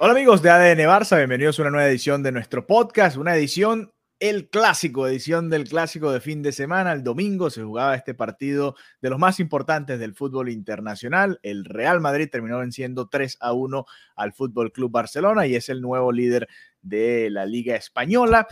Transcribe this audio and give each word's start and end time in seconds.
Hola 0.00 0.12
amigos 0.12 0.42
de 0.42 0.50
ADN 0.50 0.86
Barça, 0.86 1.16
bienvenidos 1.16 1.58
a 1.58 1.62
una 1.62 1.72
nueva 1.72 1.88
edición 1.88 2.22
de 2.22 2.30
nuestro 2.30 2.68
podcast, 2.68 3.16
una 3.16 3.34
edición, 3.34 3.92
el 4.20 4.48
clásico, 4.48 5.08
edición 5.08 5.50
del 5.50 5.68
clásico 5.68 6.12
de 6.12 6.20
fin 6.20 6.40
de 6.40 6.52
semana. 6.52 6.92
El 6.92 7.02
domingo 7.02 7.50
se 7.50 7.64
jugaba 7.64 7.96
este 7.96 8.14
partido 8.14 8.76
de 9.02 9.10
los 9.10 9.18
más 9.18 9.40
importantes 9.40 9.98
del 9.98 10.14
fútbol 10.14 10.50
internacional. 10.50 11.40
El 11.42 11.64
Real 11.64 12.00
Madrid 12.00 12.28
terminó 12.30 12.60
venciendo 12.60 13.08
3 13.08 13.38
a 13.40 13.52
1 13.52 13.86
al 14.14 14.32
Fútbol 14.32 14.70
Club 14.70 14.92
Barcelona 14.92 15.48
y 15.48 15.56
es 15.56 15.68
el 15.68 15.80
nuevo 15.80 16.12
líder 16.12 16.46
de 16.80 17.28
la 17.30 17.44
Liga 17.44 17.74
Española. 17.74 18.46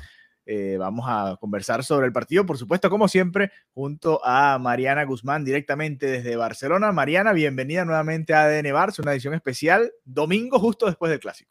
Eh, 0.46 0.76
vamos 0.78 1.04
a 1.08 1.36
conversar 1.40 1.82
sobre 1.82 2.06
el 2.06 2.12
partido, 2.12 2.46
por 2.46 2.56
supuesto, 2.56 2.88
como 2.88 3.08
siempre, 3.08 3.50
junto 3.74 4.24
a 4.24 4.58
Mariana 4.58 5.04
Guzmán 5.04 5.44
directamente 5.44 6.06
desde 6.06 6.36
Barcelona. 6.36 6.92
Mariana, 6.92 7.32
bienvenida 7.32 7.84
nuevamente 7.84 8.32
a 8.32 8.44
ADN 8.44 8.66
Barça, 8.66 9.00
una 9.00 9.12
edición 9.12 9.34
especial, 9.34 9.92
domingo 10.04 10.60
justo 10.60 10.86
después 10.86 11.10
del 11.10 11.18
clásico. 11.18 11.50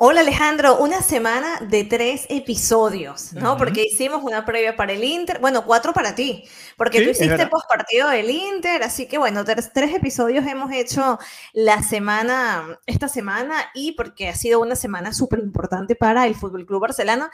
Hola 0.00 0.20
Alejandro, 0.20 0.78
una 0.78 1.02
semana 1.02 1.58
de 1.60 1.82
tres 1.82 2.26
episodios, 2.28 3.32
¿no? 3.32 3.56
Porque 3.56 3.82
hicimos 3.82 4.22
una 4.22 4.44
previa 4.44 4.76
para 4.76 4.92
el 4.92 5.02
Inter, 5.02 5.40
bueno, 5.40 5.64
cuatro 5.64 5.92
para 5.92 6.14
ti, 6.14 6.44
porque 6.76 6.98
Sí, 6.98 7.04
tú 7.04 7.10
hiciste 7.10 7.48
post 7.48 7.68
partido 7.68 8.08
del 8.08 8.30
Inter, 8.30 8.84
así 8.84 9.08
que 9.08 9.18
bueno, 9.18 9.44
tres, 9.44 9.72
tres 9.74 9.92
episodios 9.92 10.46
hemos 10.46 10.70
hecho 10.70 11.18
la 11.52 11.82
semana, 11.82 12.78
esta 12.86 13.08
semana, 13.08 13.56
y 13.74 13.90
porque 13.92 14.28
ha 14.28 14.36
sido 14.36 14.60
una 14.60 14.76
semana 14.76 15.12
súper 15.12 15.40
importante 15.40 15.96
para 15.96 16.28
el 16.28 16.36
Fútbol 16.36 16.64
Club 16.64 16.82
Barcelona, 16.82 17.28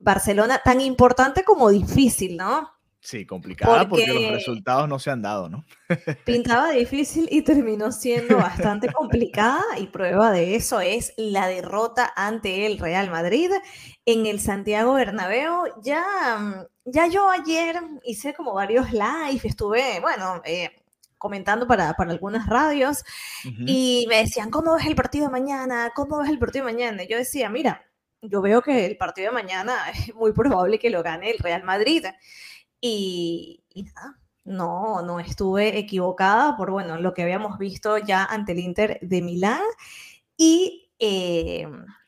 Barcelona, 0.00 0.60
tan 0.64 0.80
importante 0.80 1.44
como 1.44 1.70
difícil, 1.70 2.36
¿no? 2.36 2.68
Sí, 3.02 3.24
complicada 3.24 3.88
porque, 3.88 4.04
Porque- 4.06 4.22
los 4.24 4.32
resultados 4.32 4.86
no 4.86 4.98
se 4.98 5.10
han 5.10 5.22
dado, 5.22 5.48
¿no? 5.48 5.64
Pintaba 6.26 6.70
difícil 6.72 7.28
y 7.30 7.40
terminó 7.42 7.92
siendo 7.92 8.36
bastante 8.36 8.88
complicada 8.92 9.62
y 9.78 9.86
prueba 9.86 10.30
de 10.30 10.54
eso 10.56 10.80
es 10.80 11.14
la 11.16 11.46
derrota 11.48 12.12
ante 12.14 12.66
el 12.66 12.78
Real 12.78 13.10
Madrid 13.10 13.50
en 14.04 14.26
el 14.26 14.38
Santiago 14.40 14.94
Bernabéu. 14.94 15.62
Ya, 15.82 16.04
mm, 16.38 16.90
ya 16.90 17.06
yo 17.06 17.30
ayer 17.30 17.80
hice 18.04 18.34
como 18.34 18.52
varios 18.52 18.92
live, 18.92 19.40
estuve, 19.44 20.00
bueno, 20.00 20.42
eh, 20.44 20.70
comentando 21.16 21.66
para, 21.66 21.94
para 21.94 22.10
algunas 22.10 22.46
radios 22.48 23.02
Ujú. 23.46 23.64
y 23.66 24.04
me 24.10 24.16
decían, 24.18 24.50
¿cómo 24.50 24.74
ves 24.74 24.86
el 24.86 24.94
partido 24.94 25.26
de 25.26 25.32
mañana? 25.32 25.90
¿Cómo 25.94 26.18
ves 26.18 26.28
el 26.28 26.38
partido 26.38 26.66
de 26.66 26.72
mañana? 26.72 27.02
Y 27.04 27.08
yo 27.08 27.16
decía, 27.16 27.48
mira, 27.48 27.82
yo 28.22 28.42
veo 28.42 28.62
que 28.62 28.86
el 28.86 28.96
partido 28.96 29.28
de 29.28 29.42
mañana 29.42 29.76
es 29.90 30.14
muy 30.14 30.32
probable 30.32 30.78
que 30.78 30.90
lo 30.90 31.02
gane 31.02 31.30
el 31.30 31.38
Real 31.38 31.64
Madrid. 31.64 32.04
Y, 32.80 33.62
y 33.74 33.82
nada, 33.84 34.18
no, 34.44 35.02
no 35.02 35.20
estuve 35.20 35.78
equivocada 35.78 36.56
por, 36.56 36.70
bueno, 36.70 36.98
lo 36.98 37.12
que 37.14 37.22
habíamos 37.22 37.58
visto 37.58 37.98
ya 37.98 38.24
ante 38.24 38.52
el 38.52 38.60
Inter 38.60 38.98
de 39.02 39.22
Milán. 39.22 39.62
Y 40.36 40.90
eh, 40.98 41.66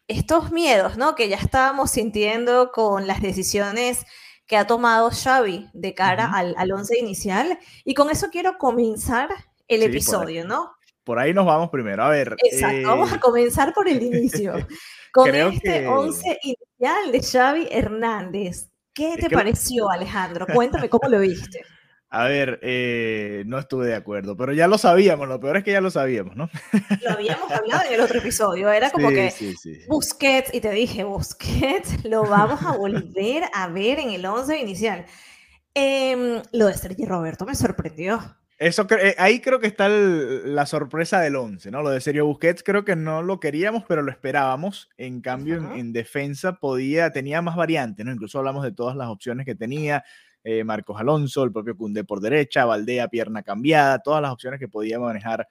estos 0.08 0.50
miedos, 0.52 0.96
¿no? 0.96 1.14
Que 1.14 1.28
ya 1.28 1.36
estábamos 1.36 1.90
sintiendo 1.90 2.72
con 2.72 3.06
las 3.06 3.20
decisiones 3.20 4.04
que 4.46 4.56
ha 4.56 4.66
tomado 4.66 5.10
Xavi 5.10 5.70
de 5.72 5.94
cara 5.94 6.30
al, 6.32 6.54
al 6.58 6.72
once 6.72 6.98
inicial. 6.98 7.58
Y 7.84 7.94
con 7.94 8.10
eso 8.10 8.28
quiero 8.30 8.58
comenzar 8.58 9.30
el 9.68 9.80
Sí, 9.80 9.88
por 10.04 10.08
ahí. 10.08 10.24
episodio, 10.26 10.46
¿no? 10.46 10.72
Por 11.04 11.18
ahí 11.18 11.32
nos 11.34 11.46
vamos 11.46 11.70
primero. 11.70 12.02
A 12.04 12.08
ver. 12.10 12.36
Exacto, 12.38 12.88
vamos 12.88 13.12
eh, 13.12 13.16
a 13.16 13.20
comenzar 13.20 13.72
por 13.74 13.88
el 13.88 14.02
inicio. 14.02 14.54
Con 15.12 15.28
creo 15.28 15.48
este 15.50 15.80
que- 15.82 15.86
once 15.88 16.38
inicial 16.42 17.12
de 17.12 17.22
Xavi 17.22 17.68
Hernández. 17.70 18.68
¿Qué 18.94 19.14
Es 19.14 19.20
te 19.20 19.30
pareció, 19.30 19.88
Alejandro? 19.90 20.46
Cuéntame 20.52 20.88
cómo 20.88 21.08
lo 21.08 21.20
viste. 21.20 21.60
A 22.14 22.24
ver, 22.24 22.58
eh, 22.60 23.42
no 23.46 23.58
estuve 23.58 23.86
de 23.86 23.94
acuerdo, 23.94 24.36
pero 24.36 24.52
ya 24.52 24.68
lo 24.68 24.76
sabíamos, 24.76 25.26
lo 25.28 25.40
peor 25.40 25.56
es 25.56 25.64
que 25.64 25.72
ya 25.72 25.80
lo 25.80 25.90
sabíamos, 25.90 26.36
¿no? 26.36 26.50
Lo 27.02 27.10
habíamos 27.12 27.50
hablado 27.50 27.86
en 27.88 27.94
el 27.94 28.00
otro 28.02 28.18
episodio. 28.18 28.68
Era 28.70 28.90
como 28.90 29.08
Sí, 29.08 29.14
que 29.14 29.30
sí, 29.30 29.54
sí. 29.56 29.78
Busquets, 29.88 30.52
y 30.52 30.60
te 30.60 30.70
dije, 30.72 31.04
Busquets, 31.04 32.04
lo 32.04 32.24
vamos 32.24 32.62
a 32.64 32.76
volver 32.76 33.44
a 33.54 33.68
ver 33.68 33.98
en 33.98 34.10
el 34.10 34.26
11 34.26 34.58
inicial. 34.60 35.06
Em, 35.72 36.42
lo 36.52 36.66
de 36.66 36.74
Sergi 36.74 37.06
Roberto 37.06 37.46
me 37.46 37.54
sorprendió. 37.54 38.20
Eso, 38.62 38.86
eh, 39.00 39.16
ahí 39.18 39.40
creo 39.40 39.58
que 39.58 39.66
está 39.66 39.86
el- 39.86 40.54
la 40.54 40.66
sorpresa 40.66 41.18
del 41.20 41.34
11, 41.34 41.70
¿no? 41.72 41.82
Lo 41.82 41.90
de 41.90 42.00
Sergio 42.00 42.26
Busquets 42.26 42.62
creo 42.62 42.84
que 42.84 42.94
no 42.94 43.20
lo 43.22 43.40
queríamos, 43.40 43.84
pero 43.88 44.02
lo 44.02 44.10
esperábamos. 44.12 44.88
En 44.96 45.20
cambio, 45.20 45.56
en, 45.74 45.92
defensa 45.92 46.52
podía, 46.54 47.10
tenía 47.10 47.42
más 47.42 47.56
variantes, 47.56 48.06
¿no? 48.06 48.12
Incluso 48.12 48.38
hablamos 48.38 48.62
de 48.62 48.70
todas 48.72 48.94
las 48.96 49.08
opciones 49.08 49.46
que 49.46 49.54
tenía. 49.54 50.04
eh, 50.44 50.64
Marcos 50.64 51.00
Alonso, 51.00 51.44
el 51.44 51.52
propio 51.52 51.76
Cundé 51.76 52.02
por 52.02 52.20
derecha, 52.20 52.64
Valdea, 52.64 53.06
pierna 53.06 53.44
cambiada, 53.44 54.00
todas 54.00 54.20
las 54.20 54.32
opciones 54.32 54.58
que 54.58 54.66
podía 54.68 54.98
manejar 54.98 55.46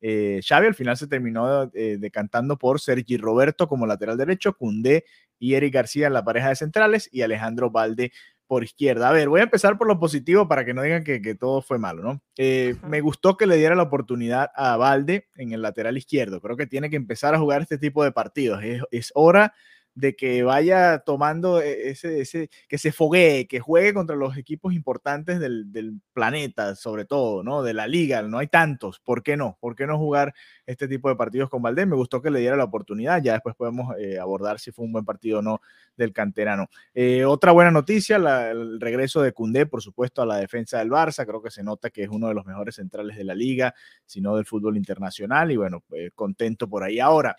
eh, 0.00 0.40
Xavi. 0.46 0.66
Al 0.66 0.74
final 0.74 0.96
se 0.96 1.06
terminó 1.06 1.70
eh, 1.74 1.96
decantando 2.00 2.58
por 2.58 2.80
Sergi 2.80 3.16
Roberto 3.18 3.68
como 3.68 3.86
lateral 3.86 4.16
derecho, 4.18 4.54
Cundé 4.56 5.04
y 5.38 5.54
Eric 5.54 5.74
García 5.74 6.08
en 6.08 6.12
la 6.14 6.24
pareja 6.24 6.48
de 6.48 6.56
centrales 6.56 7.08
y 7.12 7.22
Alejandro 7.22 7.70
Valde 7.70 8.12
por 8.52 8.64
izquierda. 8.64 9.08
A 9.08 9.12
ver, 9.12 9.30
voy 9.30 9.40
a 9.40 9.44
empezar 9.44 9.78
por 9.78 9.86
lo 9.86 9.98
positivo 9.98 10.46
para 10.46 10.66
que 10.66 10.74
no 10.74 10.82
digan 10.82 11.04
que, 11.04 11.22
que 11.22 11.34
todo 11.34 11.62
fue 11.62 11.78
malo, 11.78 12.02
¿no? 12.02 12.20
Eh. 12.36 12.74
Me 12.86 13.00
gustó 13.00 13.38
que 13.38 13.46
le 13.46 13.56
diera 13.56 13.74
la 13.74 13.84
oportunidad 13.84 14.50
a 14.54 14.76
Valde 14.76 15.30
en 15.36 15.52
el 15.52 15.62
lateral 15.62 15.96
izquierdo. 15.96 16.38
Creo 16.42 16.58
que 16.58 16.66
tiene 16.66 16.90
que 16.90 16.96
empezar 16.96 17.34
a 17.34 17.38
jugar 17.38 17.62
este 17.62 17.78
tipo 17.78 18.04
de 18.04 18.12
partidos. 18.12 18.62
Es, 18.62 18.82
es 18.90 19.10
hora 19.14 19.54
de 19.94 20.14
que 20.16 20.42
vaya 20.42 21.00
tomando 21.00 21.60
e- 21.60 21.90
ese, 21.90 22.20
ese, 22.20 22.48
que 22.68 22.78
se 22.78 22.92
foguee, 22.92 23.46
que 23.46 23.60
juegue 23.60 23.94
contra 23.94 24.16
los 24.16 24.36
equipos 24.36 24.72
importantes 24.74 25.38
del, 25.40 25.72
del 25.72 26.00
planeta, 26.12 26.74
sobre 26.76 27.04
todo, 27.04 27.42
¿no? 27.42 27.62
De 27.62 27.74
la 27.74 27.86
liga, 27.86 28.22
no 28.22 28.38
hay 28.38 28.46
tantos, 28.48 29.00
¿por 29.00 29.22
qué 29.22 29.36
no? 29.36 29.58
¿Por 29.60 29.76
qué 29.76 29.86
no 29.86 29.98
jugar 29.98 30.32
este 30.66 30.88
tipo 30.88 31.08
de 31.08 31.16
partidos 31.16 31.50
con 31.50 31.62
Valdés? 31.62 31.86
Me 31.86 31.96
gustó 31.96 32.22
que 32.22 32.30
le 32.30 32.40
diera 32.40 32.56
la 32.56 32.64
oportunidad, 32.64 33.22
ya 33.22 33.34
después 33.34 33.54
podemos 33.56 33.94
eh, 33.98 34.18
abordar 34.18 34.58
si 34.60 34.72
fue 34.72 34.84
un 34.84 34.92
buen 34.92 35.04
partido 35.04 35.40
o 35.40 35.42
no 35.42 35.60
del 35.96 36.12
canterano. 36.12 36.68
Eh, 36.94 37.24
otra 37.24 37.52
buena 37.52 37.70
noticia, 37.70 38.16
el 38.50 38.80
regreso 38.80 39.22
de 39.22 39.32
Cundé, 39.32 39.66
por 39.66 39.82
supuesto, 39.82 40.22
a 40.22 40.26
la 40.26 40.36
defensa 40.36 40.78
del 40.78 40.90
Barça. 40.90 41.26
Creo 41.26 41.42
que 41.42 41.50
se 41.50 41.62
nota 41.62 41.90
que 41.90 42.02
es 42.02 42.08
uno 42.08 42.28
de 42.28 42.34
los 42.34 42.46
mejores 42.46 42.76
centrales 42.76 43.16
de 43.16 43.24
la 43.24 43.34
liga, 43.34 43.74
si 44.06 44.20
no 44.20 44.36
del 44.36 44.46
fútbol 44.46 44.76
internacional. 44.76 45.50
Y 45.50 45.56
bueno, 45.56 45.82
eh, 45.94 46.10
contento 46.14 46.68
por 46.68 46.82
ahí. 46.82 46.98
Ahora, 47.00 47.36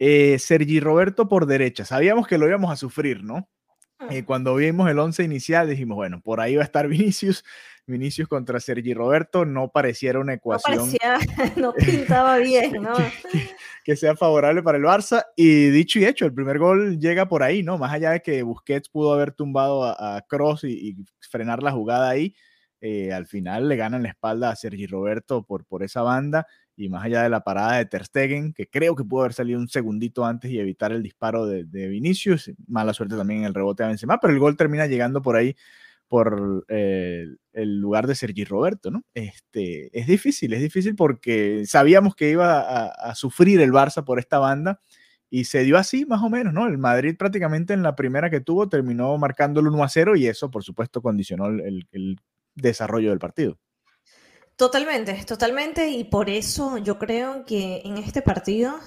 eh, 0.00 0.38
Sergi 0.38 0.80
Roberto 0.80 1.28
por 1.28 1.46
derecha. 1.46 1.84
Sabíamos 1.84 2.26
que 2.26 2.38
lo 2.38 2.48
íbamos 2.48 2.72
a 2.72 2.76
sufrir, 2.76 3.22
¿no? 3.22 3.48
Eh, 4.08 4.24
cuando 4.24 4.54
vimos 4.54 4.90
el 4.90 4.98
11 4.98 5.22
inicial 5.24 5.68
dijimos, 5.68 5.94
bueno, 5.94 6.22
por 6.22 6.40
ahí 6.40 6.56
va 6.56 6.62
a 6.62 6.64
estar 6.64 6.88
Vinicius. 6.88 7.44
Vinicius 7.86 8.28
contra 8.28 8.60
Sergi 8.60 8.94
Roberto 8.94 9.44
no 9.44 9.68
pareciera 9.68 10.20
una 10.20 10.32
No 10.32 10.36
ecuación 10.36 10.90
parecía, 10.92 11.18
no 11.56 11.72
pintaba 11.74 12.38
bien, 12.38 12.82
¿no? 12.82 12.94
que 13.84 13.96
sea 13.96 14.16
favorable 14.16 14.62
para 14.62 14.78
el 14.78 14.84
Barça. 14.84 15.26
Y 15.36 15.68
dicho 15.70 15.98
y 15.98 16.06
hecho, 16.06 16.24
el 16.24 16.32
primer 16.32 16.58
gol 16.58 16.98
llega 16.98 17.28
por 17.28 17.42
ahí, 17.42 17.62
¿no? 17.62 17.76
Más 17.76 17.92
allá 17.92 18.12
de 18.12 18.22
que 18.22 18.42
Busquets 18.42 18.88
pudo 18.88 19.12
haber 19.12 19.32
tumbado 19.32 19.84
a, 19.84 20.16
a 20.16 20.22
Cross 20.22 20.64
y, 20.64 20.90
y 20.90 20.96
frenar 21.18 21.62
la 21.62 21.72
jugada 21.72 22.08
ahí, 22.08 22.34
eh, 22.80 23.12
al 23.12 23.26
final 23.26 23.68
le 23.68 23.76
ganan 23.76 24.02
la 24.02 24.08
espalda 24.08 24.50
a 24.50 24.56
Sergi 24.56 24.86
Roberto 24.86 25.42
por, 25.44 25.66
por 25.66 25.82
esa 25.82 26.02
banda. 26.02 26.46
Y 26.80 26.88
más 26.88 27.04
allá 27.04 27.22
de 27.22 27.28
la 27.28 27.44
parada 27.44 27.76
de 27.76 27.86
Ter 27.86 28.04
Stegen, 28.04 28.52
que 28.52 28.68
creo 28.68 28.96
que 28.96 29.04
pudo 29.04 29.20
haber 29.22 29.34
salido 29.34 29.60
un 29.60 29.68
segundito 29.68 30.24
antes 30.24 30.50
y 30.50 30.58
evitar 30.58 30.92
el 30.92 31.02
disparo 31.02 31.46
de, 31.46 31.64
de 31.64 31.88
Vinicius, 31.88 32.50
mala 32.66 32.94
suerte 32.94 33.16
también 33.16 33.40
en 33.40 33.46
el 33.46 33.54
rebote 33.54 33.84
a 33.84 33.88
Benzema, 33.88 34.18
pero 34.18 34.32
el 34.32 34.38
gol 34.38 34.56
termina 34.56 34.86
llegando 34.86 35.20
por 35.22 35.36
ahí 35.36 35.56
por 36.10 36.64
eh, 36.66 37.24
el 37.52 37.78
lugar 37.78 38.08
de 38.08 38.16
Sergi 38.16 38.44
Roberto, 38.44 38.90
¿no? 38.90 39.04
Este, 39.14 39.96
es 39.96 40.08
difícil, 40.08 40.52
es 40.52 40.60
difícil 40.60 40.96
porque 40.96 41.62
sabíamos 41.66 42.16
que 42.16 42.30
iba 42.30 42.88
a, 42.88 43.14
sufrir 43.14 43.60
el 43.60 43.70
Barça 43.70 44.04
por 44.04 44.18
esta 44.18 44.40
banda 44.40 44.80
y 45.30 45.44
se 45.44 45.62
dio 45.62 45.78
así 45.78 46.06
más 46.06 46.20
o 46.24 46.28
menos, 46.28 46.52
¿no? 46.52 46.66
El 46.66 46.78
Madrid 46.78 47.14
prácticamente 47.16 47.74
en 47.74 47.84
la 47.84 47.94
primera 47.94 48.28
que 48.28 48.40
tuvo 48.40 48.68
terminó 48.68 49.16
marcando 49.18 49.60
el 49.60 49.68
1 49.68 49.84
a 49.84 49.88
0 49.88 50.16
y 50.16 50.26
eso 50.26 50.50
por 50.50 50.64
supuesto 50.64 51.00
condicionó 51.00 51.46
el, 51.46 51.86
el 51.92 52.16
desarrollo 52.56 53.10
del 53.10 53.20
partido. 53.20 53.60
Totalmente, 54.60 55.14
totalmente, 55.24 55.88
y 55.88 56.04
por 56.04 56.28
eso 56.28 56.76
yo 56.76 56.98
creo 56.98 57.46
que 57.46 57.80
en 57.82 57.96
este 57.96 58.20
partido 58.20 58.78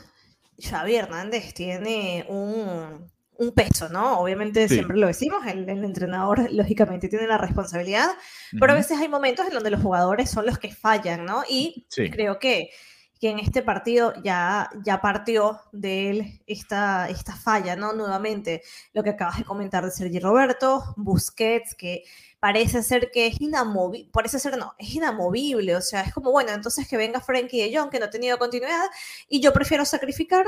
Xavi 0.61 0.93
Hernández 0.93 1.51
tiene 1.55 2.27
un, 2.29 3.11
un 3.39 3.51
peso, 3.53 3.89
¿no? 3.89 4.19
Obviamente 4.19 4.69
siempre 4.69 4.97
lo 4.97 5.07
decimos, 5.07 5.47
el, 5.47 5.67
entrenador 5.67 6.47
lógicamente 6.51 7.09
tiene 7.09 7.25
la 7.25 7.39
responsabilidad, 7.39 8.07
pero 8.59 8.73
a 8.73 8.75
veces 8.75 8.99
hay 8.99 9.07
momentos 9.07 9.47
en 9.47 9.53
donde 9.53 9.71
los 9.71 9.81
jugadores 9.81 10.29
son 10.29 10.45
los 10.45 10.59
que 10.59 10.71
fallan, 10.71 11.25
¿no? 11.25 11.43
Y 11.49 11.87
creo 11.89 12.37
que, 12.37 12.69
que 13.19 13.31
en 13.31 13.39
este 13.39 13.63
partido 13.63 14.13
ya, 14.23 14.69
ya 14.85 15.01
partió 15.01 15.59
de 15.71 16.11
él 16.11 16.41
esta, 16.45 17.09
esta 17.09 17.35
falla, 17.35 17.75
¿no? 17.75 17.93
Nuevamente, 17.93 18.61
lo 18.93 19.01
que 19.01 19.09
acabas 19.09 19.39
de 19.39 19.43
comentar 19.43 19.83
de 19.83 19.89
Sergi 19.89 20.19
Roberto, 20.19 20.93
Busquets, 20.97 21.73
que 21.73 22.03
parece 22.43 22.83
ser 22.83 23.09
que 23.09 23.27
es 23.27 23.39
inamovible, 23.39 24.09
parece 24.11 24.37
ser 24.37 24.57
no, 24.57 24.73
es 24.77 24.93
inamovible, 24.93 25.77
o 25.77 25.81
sea, 25.81 26.01
es 26.01 26.13
como, 26.13 26.29
bueno, 26.29 26.51
entonces 26.51 26.85
que 26.89 26.97
venga 26.97 27.21
Frankie 27.21 27.61
de 27.61 27.77
Jong, 27.77 27.89
que 27.89 27.99
no 27.99 28.05
ha 28.07 28.09
tenido 28.09 28.37
continuidad, 28.37 28.83
y 29.29 29.39
yo 29.39 29.53
prefiero 29.53 29.85
sacrificar 29.85 30.45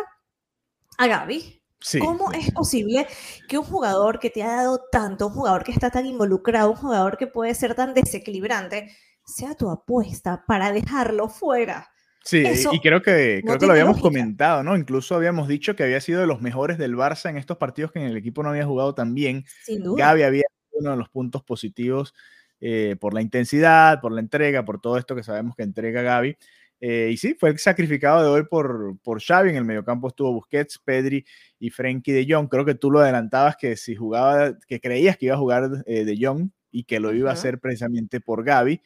a 0.98 1.08
Gaby. 1.08 1.62
¿Cómo 2.02 2.34
es 2.34 2.52
posible 2.52 3.08
que 3.48 3.58
un 3.58 3.64
jugador 3.64 4.20
que 4.20 4.30
te 4.30 4.44
ha 4.44 4.58
dado 4.58 4.84
tanto, 4.92 5.28
un 5.28 5.36
jugador 5.36 5.64
que 5.64 5.72
está 5.72 5.90
tan 5.90 6.06
involucrado, 6.06 6.72
un 6.72 6.76
jugador 6.76 7.18
que 7.18 7.28
puede 7.28 7.56
ser 7.56 7.76
tan 7.76 7.94
desequilibrante, 7.94 8.94
sea 9.26 9.56
tu 9.56 9.70
apuesta 9.70 10.44
para 10.46 10.74
dejarlo 10.74 11.30
fuera? 11.30 11.90
Sí, 12.26 12.44
y 12.74 12.80
creo 12.82 13.02
que, 13.04 13.42
creo 13.42 13.58
que 13.58 13.66
lo 13.68 13.72
habíamos 13.72 14.02
comentado, 14.02 14.64
¿no? 14.64 14.76
Incluso 14.76 15.16
habíamos 15.16 15.48
dicho 15.48 15.78
que 15.78 15.84
había 15.84 16.02
sido 16.02 16.20
de 16.20 16.28
los 16.28 16.42
mejores 16.42 16.78
del 16.78 16.98
Barça 16.98 17.30
en 17.30 17.38
estos 17.38 17.56
partidos 17.56 17.94
que 17.94 18.00
en 18.00 18.08
el 18.08 18.18
equipo 18.18 18.44
no 18.44 18.50
había 18.50 18.66
jugado 18.66 18.94
tan 18.94 19.14
bien. 19.14 19.46
Sin 19.64 19.82
duda. 19.82 20.08
Gaby 20.08 20.24
había 20.24 20.44
uno 20.76 20.92
de 20.92 20.98
los 20.98 21.10
puntos 21.10 21.44
positivos 21.44 22.14
eh, 22.62 22.96
por 23.00 23.14
la 23.14 23.22
intensidad, 23.22 24.00
por 24.00 24.12
la 24.12 24.22
entrega, 24.22 24.64
por 24.64 24.80
todo 24.80 24.98
esto 24.98 25.16
que 25.16 25.24
sabemos 25.24 25.56
que 25.56 25.64
entrega 25.64 26.02
Gaby. 26.02 26.38
Eh, 26.80 27.10
y 27.12 27.18
sí, 27.18 27.36
fue 27.40 27.50
el 27.50 27.60
sacrificado 27.60 28.24
de 28.24 28.30
hoy 28.30 28.44
por, 28.50 28.98
por 29.04 29.22
Xavi. 29.22 29.50
En 29.50 29.58
el 29.58 29.66
mediocampo 29.66 30.08
estuvo 30.08 30.34
Busquets, 30.34 30.80
Pedri 30.80 31.26
y 31.60 31.70
Frenkie 31.70 32.14
de 32.14 32.26
Jong. 32.28 32.48
Creo 32.48 32.66
que 32.66 32.76
tú 32.76 32.92
lo 32.92 33.00
adelantabas 33.00 33.58
que 33.58 33.76
si 33.76 33.96
jugaba, 33.96 34.58
que 34.68 34.80
creías 34.80 35.18
que 35.18 35.28
iba 35.28 35.36
a 35.36 35.40
jugar 35.40 35.84
eh, 35.86 36.06
de 36.06 36.18
Jong 36.20 36.50
y 36.72 36.86
que 36.86 37.00
lo 37.00 37.14
iba 37.14 37.30
a 37.30 37.34
hacer 37.34 37.60
precisamente 37.60 38.20
por 38.20 38.44
Gaby. 38.44 38.82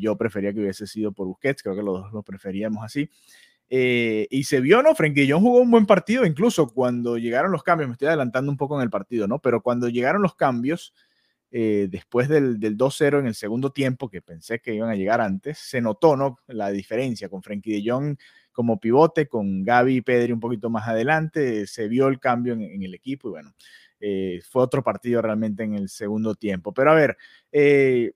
yo 0.00 0.16
prefería 0.16 0.52
que 0.52 0.60
hubiese 0.60 0.86
sido 0.86 1.12
por 1.12 1.26
Busquets, 1.28 1.62
creo 1.62 1.76
que 1.76 1.82
los 1.82 2.02
dos 2.02 2.12
lo 2.12 2.22
preferíamos 2.22 2.84
así. 2.84 3.08
y 3.68 4.44
se 4.44 4.60
vio, 4.60 4.82
¿no? 4.82 4.94
Frenkie 4.96 5.26
de 5.26 5.32
Jong 5.32 5.42
jugó 5.42 5.60
un 5.60 5.70
buen 5.70 5.86
partido, 5.86 6.26
incluso 6.26 6.68
cuando 6.74 7.18
llegaron 7.18 7.52
los 7.52 7.62
cambios, 7.62 7.88
me 7.88 7.92
estoy 7.92 8.08
adelantando 8.08 8.50
un 8.50 8.56
poco 8.56 8.76
en 8.76 8.82
el 8.82 8.90
partido, 8.90 9.28
¿no? 9.28 9.38
Pero 9.38 9.62
cuando 9.62 9.88
llegaron 9.88 10.22
los 10.22 10.34
cambios, 10.34 10.92
eh, 11.50 11.88
después 11.90 12.28
del, 12.28 12.60
del 12.60 12.76
2-0 12.76 13.18
en 13.18 13.26
el 13.26 13.34
segundo 13.34 13.72
tiempo, 13.72 14.08
que 14.08 14.22
pensé 14.22 14.60
que 14.60 14.74
iban 14.74 14.90
a 14.90 14.94
llegar 14.94 15.20
antes, 15.20 15.58
se 15.58 15.80
notó 15.80 16.16
¿no? 16.16 16.38
la 16.46 16.70
diferencia 16.70 17.28
con 17.28 17.42
Frankie 17.42 17.80
de 17.80 17.90
Jong 17.90 18.16
como 18.52 18.78
pivote, 18.78 19.26
con 19.26 19.62
Gaby 19.62 19.96
y 19.96 20.00
Pedri 20.02 20.32
un 20.32 20.40
poquito 20.40 20.70
más 20.70 20.88
adelante, 20.88 21.66
se 21.66 21.88
vio 21.88 22.08
el 22.08 22.20
cambio 22.20 22.52
en, 22.52 22.82
el 22.82 22.94
equipo 22.94 23.28
y 23.28 23.30
bueno, 23.30 23.54
eh, 24.00 24.40
fue 24.48 24.62
otro 24.62 24.82
partido 24.82 25.22
realmente 25.22 25.62
en 25.62 25.74
el 25.74 25.88
segundo 25.88 26.34
tiempo. 26.34 26.74
Pero 26.74 26.92
a 26.92 26.94
ver, 26.94 27.16
eh, 27.52 28.12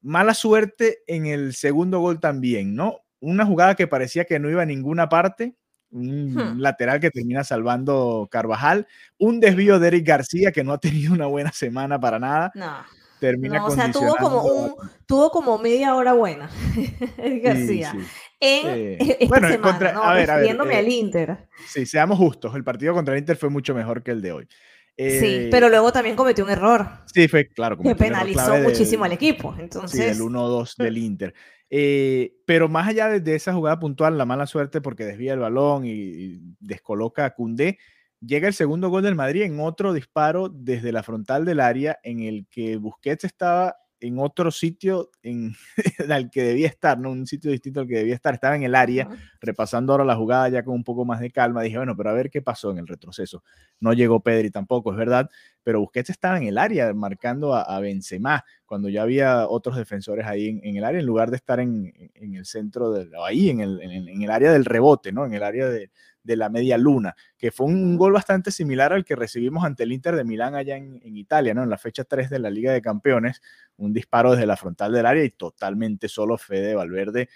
mala 0.00 0.34
suerte 0.34 0.98
en 1.06 1.26
el 1.26 1.54
segundo 1.54 2.00
gol 2.00 2.20
también, 2.20 2.74
¿no? 2.74 3.00
Una 3.20 3.44
jugada 3.44 3.74
que 3.74 3.86
parecía 3.86 4.24
que 4.24 4.38
no 4.38 4.50
iba 4.50 4.62
a 4.62 4.66
ninguna 4.66 5.08
parte, 5.08 5.56
un 5.90 6.34
hmm. 6.34 6.60
lateral 6.60 7.00
que 7.00 7.10
termina 7.10 7.44
salvando 7.44 8.28
Carvajal, 8.30 8.86
un 9.18 9.40
desvío 9.40 9.78
de 9.78 9.88
Eric 9.88 10.06
García 10.06 10.52
que 10.52 10.64
no 10.64 10.72
ha 10.72 10.78
tenido 10.78 11.12
una 11.12 11.26
buena 11.26 11.52
semana 11.52 11.98
para 12.00 12.18
nada. 12.18 12.52
No. 12.54 12.84
Termina 13.20 13.64
o 13.66 13.70
sea, 13.70 13.92
tuvo 13.92 14.16
como, 14.16 14.42
un, 14.42 14.74
tuvo 15.04 15.30
como 15.30 15.58
media 15.58 15.94
hora 15.94 16.14
buena, 16.14 16.50
Eric 17.18 17.44
García. 17.44 17.94
En 18.40 18.96
esta 19.00 19.26
bueno, 19.26 19.48
semana, 19.48 19.70
contra, 19.70 19.92
¿no? 19.92 20.02
a 20.02 20.14
ver, 20.14 20.30
a 20.30 20.36
ver, 20.36 20.56
eh, 20.56 20.76
al 20.76 20.88
Inter. 20.88 21.48
Sí, 21.68 21.84
seamos 21.84 22.16
justos, 22.16 22.54
el 22.54 22.64
partido 22.64 22.94
contra 22.94 23.12
el 23.14 23.20
Inter 23.20 23.36
fue 23.36 23.50
mucho 23.50 23.74
mejor 23.74 24.02
que 24.02 24.12
el 24.12 24.22
de 24.22 24.32
hoy. 24.32 24.48
sí, 24.96 25.04
eh, 25.36 25.48
pero 25.50 25.68
luego 25.68 25.92
también 25.92 26.16
cometió 26.16 26.44
un 26.44 26.50
error. 26.50 26.88
Sí, 27.12 27.28
fue 27.28 27.46
claro. 27.46 27.76
Que 27.76 27.94
penalizó 27.94 28.56
muchísimo 28.56 29.04
al 29.04 29.12
equipo. 29.12 29.54
Entonces... 29.58 30.16
Sí, 30.16 30.22
el 30.22 30.26
1-2 30.26 30.76
del 30.78 30.96
Inter. 30.98 31.34
Eh, 31.70 32.34
pero 32.46 32.68
más 32.68 32.88
allá 32.88 33.08
de, 33.08 33.34
esa 33.34 33.54
jugada 33.54 33.78
puntual, 33.78 34.18
la 34.18 34.26
mala 34.26 34.46
suerte 34.46 34.80
porque 34.80 35.04
desvía 35.04 35.34
el 35.34 35.38
balón 35.38 35.84
y, 35.86 36.40
descoloca 36.58 37.24
a 37.24 37.34
Cundé, 37.34 37.78
llega 38.20 38.48
el 38.48 38.54
segundo 38.54 38.90
gol 38.90 39.04
del 39.04 39.14
Madrid 39.14 39.42
en 39.42 39.60
otro 39.60 39.92
disparo 39.92 40.48
desde 40.48 40.92
la 40.92 41.04
frontal 41.04 41.44
del 41.44 41.60
área 41.60 41.98
en 42.02 42.22
el 42.22 42.46
que 42.50 42.76
Busquets 42.76 43.24
estaba 43.24 43.76
en 44.00 44.18
otro 44.18 44.50
sitio 44.50 45.10
en, 45.22 45.54
al 46.10 46.30
que 46.30 46.42
debía 46.42 46.66
estar, 46.66 46.98
¿no? 46.98 47.10
Un 47.10 47.26
sitio 47.26 47.50
distinto 47.50 47.80
al 47.80 47.86
que 47.86 47.96
debía 47.96 48.14
estar. 48.14 48.34
Estaba 48.34 48.56
en 48.56 48.62
el 48.62 48.74
área, 48.74 49.08
repasando 49.40 49.92
ahora 49.92 50.04
la 50.04 50.16
jugada 50.16 50.48
ya 50.48 50.64
con 50.64 50.74
un 50.74 50.84
poco 50.84 51.04
más 51.04 51.20
de 51.20 51.30
calma. 51.30 51.62
Dije, 51.62 51.76
bueno, 51.76 51.96
pero 51.96 52.10
a 52.10 52.14
ver 52.14 52.30
qué 52.30 52.42
pasó 52.42 52.70
en 52.70 52.78
el 52.78 52.86
retroceso. 52.86 53.44
No 53.78 53.92
llegó 53.92 54.20
Pedri 54.20 54.50
tampoco, 54.50 54.90
es 54.90 54.96
verdad, 54.96 55.30
pero 55.62 55.80
Busquets 55.80 56.10
estaba 56.10 56.38
en 56.38 56.44
el 56.44 56.58
área 56.58 56.92
marcando 56.94 57.54
a, 57.54 57.78
Benzema, 57.80 58.44
cuando 58.66 58.88
ya 58.88 59.02
había 59.02 59.48
otros 59.48 59.76
defensores 59.76 60.26
ahí 60.26 60.60
en, 60.62 60.76
el 60.76 60.84
área, 60.84 61.00
en 61.00 61.06
lugar 61.06 61.30
de 61.30 61.36
estar 61.36 61.60
en, 61.60 61.92
el 62.14 62.44
centro, 62.44 62.92
de, 62.92 63.10
ahí 63.24 63.50
en 63.50 63.60
el, 63.60 63.80
en 63.82 64.22
el 64.22 64.30
área 64.30 64.52
del 64.52 64.64
rebote, 64.64 65.12
¿no? 65.12 65.26
En 65.26 65.34
el 65.34 65.42
área 65.42 65.68
de, 65.68 65.90
de 66.22 66.36
la 66.36 66.48
media 66.48 66.76
luna, 66.76 67.14
que 67.36 67.50
fue 67.50 67.66
un 67.66 67.96
gol 67.96 68.12
bastante 68.12 68.50
similar 68.50 68.92
al 68.92 69.04
que 69.04 69.16
recibimos 69.16 69.64
ante 69.64 69.84
el 69.84 69.92
Inter 69.92 70.16
de 70.16 70.24
Milán 70.24 70.54
allá 70.54 70.76
en, 70.76 71.00
Italia, 71.16 71.54
¿no? 71.54 71.62
En 71.62 71.70
la 71.70 71.78
fecha 71.78 72.04
3 72.04 72.30
de 72.30 72.38
la 72.38 72.50
Liga 72.50 72.72
de 72.72 72.82
Campeones, 72.82 73.40
un 73.76 73.92
disparo 73.92 74.32
desde 74.32 74.46
la 74.46 74.56
frontal 74.56 74.92
del 74.92 75.06
área 75.06 75.24
y 75.24 75.30
totalmente 75.30 76.08
solo 76.08 76.38
Fede 76.38 76.74
Valverde 76.74 77.28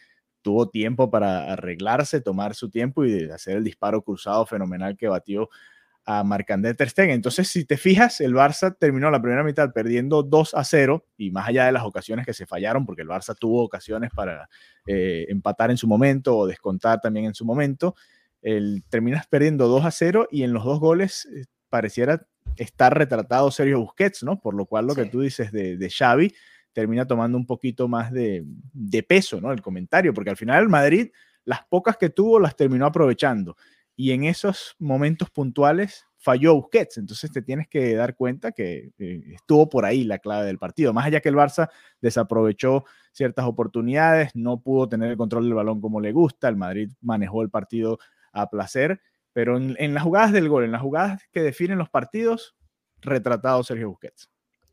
tuvo 0.43 0.69
tiempo 0.69 1.11
para 1.11 1.53
arreglarse, 1.53 2.21
tomar 2.21 2.55
su 2.55 2.69
tiempo 2.69 3.05
y 3.05 3.31
hacer 3.31 3.57
el 3.57 3.65
disparo 3.65 4.03
cruzado 4.03 4.45
fenomenal 4.45 4.97
que 4.97 5.09
batió 5.09 5.49
a 6.05 6.23
Marc-André 6.23 6.75
Ter 6.75 6.91
Stegen. 6.91 7.15
Entonces, 7.15 7.49
si 7.49 7.65
te 7.65 7.77
fijas, 7.77 8.21
el 8.21 8.35
Barça 8.35 8.77
terminó 8.79 9.11
la 9.11 9.21
primera 9.21 9.43
mitad 9.43 9.73
perdiendo 9.73 10.23
2 10.23 10.55
a 10.55 10.65
0 10.65 11.07
y 11.17 11.31
más 11.31 11.49
allá 11.49 11.67
de 11.67 11.73
las 11.73 11.85
ocasiones 11.85 12.27
que 12.27 12.35
se 12.35 12.47
fallaron, 12.47 12.85
porque 12.85 13.03
el 13.03 13.09
Barça 13.09 13.35
tuvo 13.39 13.63
ocasiones 13.63 14.11
para 14.15 14.49
eh, 14.87 15.27
empatar 15.29 15.71
en 15.71 15.77
su 15.77 15.87
momento 15.87 16.37
o 16.37 16.47
descontar 16.47 17.01
también 17.01 17.27
en 17.27 17.35
su 17.35 17.45
momento, 17.45 17.95
el, 18.43 18.85
terminas 18.91 19.27
perdiendo 19.27 19.69
2 19.69 19.85
a 19.85 19.91
0 19.91 20.29
y 20.31 20.43
en 20.43 20.53
los 20.53 20.65
dos 20.65 20.79
goles 20.79 21.27
eh, 21.35 21.45
pareciera 21.71 22.27
estar 22.57 22.97
retratado 22.97 23.51
Sergio 23.51 23.81
Busquets, 23.81 24.23
¿no? 24.23 24.41
Por 24.41 24.55
lo 24.55 24.67
cual 24.67 24.87
lo 24.87 24.95
que 24.95 25.07
tú 25.07 25.21
dices 25.23 25.51
de, 25.51 25.77
de, 25.77 25.91
Xavi 25.91 26.33
termina 26.73 27.07
tomando 27.07 27.39
un 27.39 27.47
poquito 27.47 27.89
más 27.89 28.13
de, 28.13 28.45
de, 28.73 29.03
peso, 29.03 29.41
¿no? 29.41 29.51
El 29.51 29.63
comentario, 29.63 30.13
porque 30.13 30.31
al 30.31 30.37
final 30.37 30.63
el 30.63 30.69
Madrid, 30.69 31.11
las 31.45 31.65
pocas 31.65 31.97
que 31.97 32.11
tuvo, 32.11 32.39
las 32.39 32.55
terminó 32.55 32.87
aprovechando. 32.87 33.57
Y 33.97 34.13
en 34.13 34.25
esos 34.25 34.75
momentos 34.79 35.31
puntuales 35.31 36.05
falló 36.25 36.55
Busquets. 36.55 36.99
Entonces 36.99 37.31
te 37.31 37.43
tienes 37.43 37.69
que 37.69 37.95
dar 37.95 38.17
cuenta 38.17 38.53
que 38.53 38.91
eh, 38.99 39.23
estuvo 39.35 39.69
por 39.69 39.85
ahí 39.85 40.05
la 40.05 40.19
clave 40.19 40.47
del 40.47 40.59
partido. 40.59 40.93
Más 40.93 41.07
allá 41.07 41.21
que 41.21 41.29
el 41.29 41.37
Barça 41.37 41.69
desaprovechó 42.01 42.85
ciertas 43.13 43.45
oportunidades, 43.45 44.31
no 44.35 44.61
pudo 44.61 44.89
tener 44.89 45.11
el 45.11 45.17
control 45.17 45.45
del 45.45 45.55
balón 45.55 45.81
como 45.81 46.01
le 46.01 46.13
gusta, 46.13 46.49
el 46.49 46.57
Madrid 46.57 46.91
manejó 47.01 47.43
el 47.43 47.51
partido 47.51 47.99
a 48.33 48.51
placer, 48.51 49.01
pero 49.33 49.57
en, 49.57 49.95
las 49.95 50.03
jugadas 50.03 50.33
del 50.33 50.49
gol, 50.49 50.65
en 50.65 50.73
las 50.73 50.83
jugadas 50.83 51.23
que 51.31 51.43
definen 51.43 51.79
los 51.79 51.91
partidos, 51.91 52.57
retratado 53.01 53.63
Sergio 53.63 53.91
Busquets. 53.91 54.31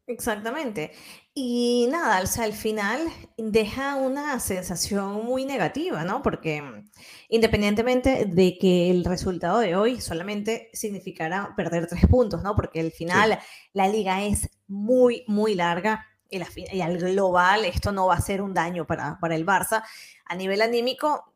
Exactamente. 0.08 0.92
Y 1.34 1.88
nada, 1.90 2.22
o 2.22 2.28
sea, 2.28 2.44
al 2.44 2.54
final 2.54 3.08
deja 3.38 3.96
una 3.96 4.40
sensación 4.40 5.24
muy 5.26 5.46
negativa, 5.46 6.04
¿no? 6.04 6.22
Porque 6.22 6.62
mm, 6.62 6.90
independientemente 7.30 8.26
de 8.26 8.58
que 8.58 8.92
el 8.92 9.06
resultado 9.06 9.60
de 9.60 9.76
hoy 9.76 10.02
solamente 10.02 10.70
significará 10.74 11.54
perder 11.56 11.88
tres 11.88 12.06
puntos, 12.08 12.44
¿no? 12.44 12.56
Porque 12.56 12.82
al 12.82 12.92
final 12.92 13.40
la 13.74 13.88
liga 13.88 14.24
es 14.24 14.50
muy, 14.68 15.24
muy 15.28 15.56
larga 15.56 16.06
y, 16.30 16.42
y, 16.72 16.82
al 16.82 16.98
global 16.98 17.66
esto 17.66 17.92
no 17.92 18.08
va 18.08 18.16
a 18.16 18.22
ser 18.22 18.42
un 18.42 18.54
daño 18.54 18.86
para, 18.88 19.18
para 19.20 19.36
el 19.36 19.46
Barça. 19.46 19.84
A 20.26 20.36
nivel 20.36 20.62
anímico, 20.62 21.31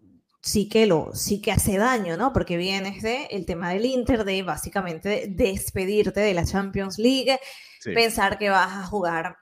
sí 0.46 0.70
que 0.70 0.86
lo 0.86 1.10
sí 1.14 1.42
que 1.42 1.52
hace 1.52 1.78
daño, 1.78 2.18
¿no? 2.18 2.32
Porque 2.32 2.56
vienes 2.56 3.02
de 3.02 3.26
el 3.32 3.46
tema 3.48 3.72
del 3.72 3.86
Inter 3.86 4.24
de 4.24 4.44
básicamente 4.44 5.26
despedirte 5.28 6.20
de 6.20 6.36
la 6.36 6.46
Champions 6.46 7.00
League, 7.00 7.40
pensar 7.84 8.38
que 8.38 8.50
vas 8.50 8.72
a 8.72 8.86
jugar 8.86 9.38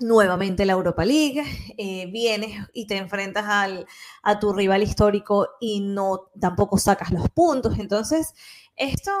nuevamente 0.00 0.66
la 0.66 0.74
Europa 0.74 1.04
League, 1.04 1.42
eh, 1.78 2.10
vienes 2.12 2.62
y 2.74 2.86
te 2.86 2.98
enfrentas 2.98 3.44
al, 3.46 3.86
a 4.22 4.38
tu 4.38 4.52
rival 4.52 4.82
histórico 4.82 5.48
y 5.60 5.80
no 5.80 6.30
tampoco 6.38 6.76
sacas 6.76 7.10
los 7.10 7.30
puntos, 7.30 7.78
entonces 7.78 8.34
esto, 8.76 9.12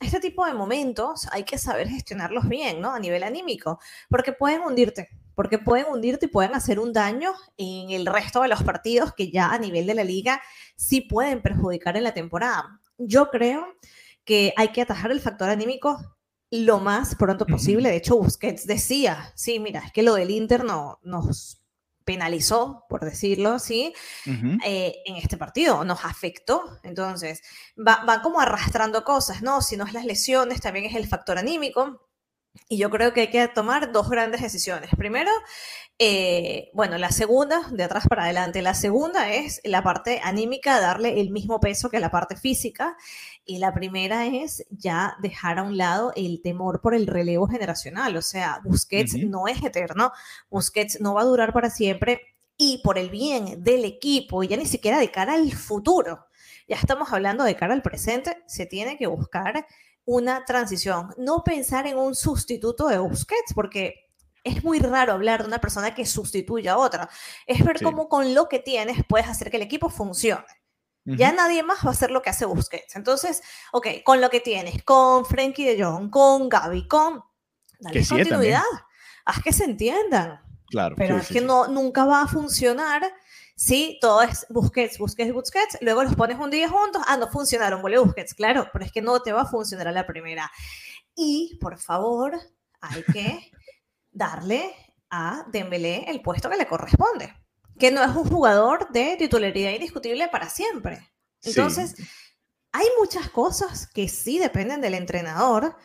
este 0.00 0.20
tipo 0.20 0.44
de 0.44 0.52
momentos 0.52 1.28
hay 1.32 1.44
que 1.44 1.56
saber 1.56 1.88
gestionarlos 1.88 2.46
bien, 2.46 2.80
¿no? 2.82 2.92
A 2.92 2.98
nivel 2.98 3.22
anímico, 3.22 3.78
porque 4.10 4.32
pueden 4.32 4.62
hundirte, 4.62 5.08
porque 5.38 5.60
pueden 5.60 5.86
hundirte 5.86 6.26
y 6.26 6.30
pueden 6.30 6.56
hacer 6.56 6.80
un 6.80 6.92
daño 6.92 7.32
en 7.56 7.90
el 7.90 8.06
resto 8.06 8.42
de 8.42 8.48
los 8.48 8.64
partidos 8.64 9.14
que 9.14 9.30
ya 9.30 9.50
a 9.50 9.58
nivel 9.60 9.86
de 9.86 9.94
la 9.94 10.02
liga 10.02 10.42
sí 10.74 11.00
pueden 11.00 11.42
perjudicar 11.42 11.96
en 11.96 12.02
la 12.02 12.12
temporada. 12.12 12.80
Yo 12.96 13.30
creo 13.30 13.64
que 14.24 14.52
hay 14.56 14.72
que 14.72 14.82
atajar 14.82 15.12
el 15.12 15.20
factor 15.20 15.48
anímico 15.48 16.18
lo 16.50 16.80
más 16.80 17.14
pronto 17.14 17.46
posible. 17.46 17.88
De 17.88 17.94
hecho, 17.94 18.18
Busquets 18.18 18.66
decía, 18.66 19.32
sí, 19.36 19.60
mira, 19.60 19.78
es 19.86 19.92
que 19.92 20.02
lo 20.02 20.14
del 20.14 20.32
Inter 20.32 20.64
no, 20.64 20.98
nos 21.04 21.62
penalizó, 22.04 22.86
por 22.88 23.04
decirlo 23.04 23.50
así, 23.50 23.94
eh, 24.64 24.96
en 25.04 25.14
este 25.18 25.36
partido, 25.36 25.84
nos 25.84 26.04
afectó. 26.04 26.80
Entonces, 26.82 27.42
va, 27.78 28.04
va 28.04 28.22
como 28.22 28.40
arrastrando 28.40 29.04
cosas, 29.04 29.40
¿no? 29.40 29.62
Si 29.62 29.76
no 29.76 29.86
es 29.86 29.92
las 29.92 30.04
lesiones, 30.04 30.60
también 30.60 30.86
es 30.86 30.96
el 30.96 31.06
factor 31.06 31.38
anímico. 31.38 32.07
Y 32.68 32.78
yo 32.78 32.90
creo 32.90 33.12
que 33.12 33.22
hay 33.22 33.30
que 33.30 33.48
tomar 33.48 33.92
dos 33.92 34.10
grandes 34.10 34.42
decisiones. 34.42 34.90
Primero, 34.96 35.30
eh, 35.98 36.70
bueno, 36.74 36.98
la 36.98 37.10
segunda, 37.10 37.68
de 37.70 37.82
atrás 37.82 38.06
para 38.08 38.24
adelante, 38.24 38.62
la 38.62 38.74
segunda 38.74 39.32
es 39.32 39.60
la 39.64 39.82
parte 39.82 40.20
anímica, 40.22 40.80
darle 40.80 41.20
el 41.20 41.30
mismo 41.30 41.60
peso 41.60 41.88
que 41.90 41.98
la 41.98 42.10
parte 42.10 42.36
física. 42.36 42.96
Y 43.44 43.58
la 43.58 43.72
primera 43.72 44.26
es 44.26 44.66
ya 44.70 45.16
dejar 45.20 45.58
a 45.58 45.62
un 45.62 45.76
lado 45.76 46.12
el 46.14 46.42
temor 46.42 46.80
por 46.80 46.94
el 46.94 47.06
relevo 47.06 47.48
generacional. 47.48 48.16
O 48.16 48.22
sea, 48.22 48.60
Busquets 48.64 49.14
no 49.14 49.48
es 49.48 49.62
eterno, 49.62 50.12
Busquets 50.50 51.00
no 51.00 51.14
va 51.14 51.22
a 51.22 51.26
durar 51.26 51.52
para 51.52 51.70
siempre. 51.70 52.20
Y 52.56 52.82
por 52.82 52.98
el 52.98 53.08
bien 53.08 53.62
del 53.62 53.84
equipo, 53.84 54.42
ya 54.42 54.56
ni 54.56 54.66
siquiera 54.66 54.98
de 54.98 55.10
cara 55.10 55.34
al 55.34 55.52
futuro, 55.52 56.26
ya 56.68 56.76
estamos 56.76 57.12
hablando 57.12 57.44
de 57.44 57.56
cara 57.56 57.72
al 57.72 57.82
presente, 57.82 58.42
se 58.46 58.66
tiene 58.66 58.98
que 58.98 59.06
buscar 59.06 59.64
una 60.08 60.46
transición. 60.46 61.14
No 61.18 61.44
pensar 61.44 61.86
en 61.86 61.98
un 61.98 62.14
sustituto 62.14 62.88
de 62.88 62.96
Busquets, 62.96 63.52
porque 63.54 64.08
es 64.42 64.64
muy 64.64 64.78
raro 64.78 65.12
hablar 65.12 65.42
de 65.42 65.48
una 65.48 65.60
persona 65.60 65.94
que 65.94 66.06
sustituya 66.06 66.72
a 66.72 66.78
otra. 66.78 67.10
Es 67.46 67.62
ver 67.62 67.82
cómo 67.82 68.08
con 68.08 68.34
lo 68.34 68.48
que 68.48 68.58
tienes 68.58 69.04
puedes 69.06 69.28
hacer 69.28 69.50
que 69.50 69.58
el 69.58 69.64
equipo 69.64 69.90
funcione. 69.90 70.46
Ya 71.04 71.32
nadie 71.32 71.62
más 71.62 71.84
va 71.84 71.90
a 71.90 71.92
hacer 71.92 72.10
lo 72.10 72.22
que 72.22 72.30
hace 72.30 72.46
Busquets. 72.46 72.96
Entonces, 72.96 73.42
ok, 73.72 73.86
con 74.02 74.22
lo 74.22 74.30
que 74.30 74.40
tienes, 74.40 74.82
con 74.82 75.26
Frankie 75.26 75.64
de 75.64 75.82
Jong, 75.82 76.10
con 76.10 76.48
Gaby, 76.48 76.88
con... 76.88 77.22
Dale 77.78 78.06
continuidad. 78.06 78.62
Haz 79.26 79.42
que 79.42 79.52
se 79.52 79.64
entiendan. 79.64 80.40
Claro. 80.68 80.96
Pero 80.96 81.18
es 81.18 81.28
que 81.28 81.42
no, 81.42 81.68
nunca 81.68 82.06
va 82.06 82.22
a 82.22 82.28
funcionar 82.28 83.02
si 83.58 83.98
todo 84.00 84.22
es 84.22 84.46
Busquets, 84.50 84.98
Busquets, 84.98 85.32
Busquets. 85.32 85.78
Luego 85.80 86.04
los 86.04 86.14
pones 86.14 86.38
un 86.38 86.48
día 86.48 86.68
juntos. 86.68 87.02
Ah, 87.08 87.16
no 87.16 87.26
funcionaron, 87.26 87.82
vuelve 87.82 87.98
Busquets. 87.98 88.32
Claro, 88.32 88.68
pero 88.72 88.84
es 88.84 88.92
que 88.92 89.02
no 89.02 89.20
te 89.20 89.32
va 89.32 89.42
a 89.42 89.46
funcionar 89.46 89.88
a 89.88 89.92
la 89.92 90.06
primera. 90.06 90.48
Y, 91.16 91.58
por 91.60 91.76
favor, 91.76 92.38
hay 92.80 93.02
que 93.12 93.50
darle 94.12 94.72
a 95.10 95.44
Dembélé 95.50 96.04
el 96.08 96.22
puesto 96.22 96.48
que 96.48 96.56
le 96.56 96.68
corresponde, 96.68 97.34
que 97.76 97.90
no 97.90 98.00
es 98.04 98.14
un 98.14 98.28
jugador 98.28 98.92
de 98.92 99.16
titularidad 99.18 99.72
indiscutible 99.72 100.28
para 100.28 100.48
siempre. 100.48 101.10
Entonces, 101.42 101.96
hay 102.70 102.86
muchas 102.96 103.28
cosas 103.30 103.88
que 103.88 104.06
sí 104.06 104.38
dependen 104.38 104.80
del 104.80 104.94
entrenador. 104.94 105.76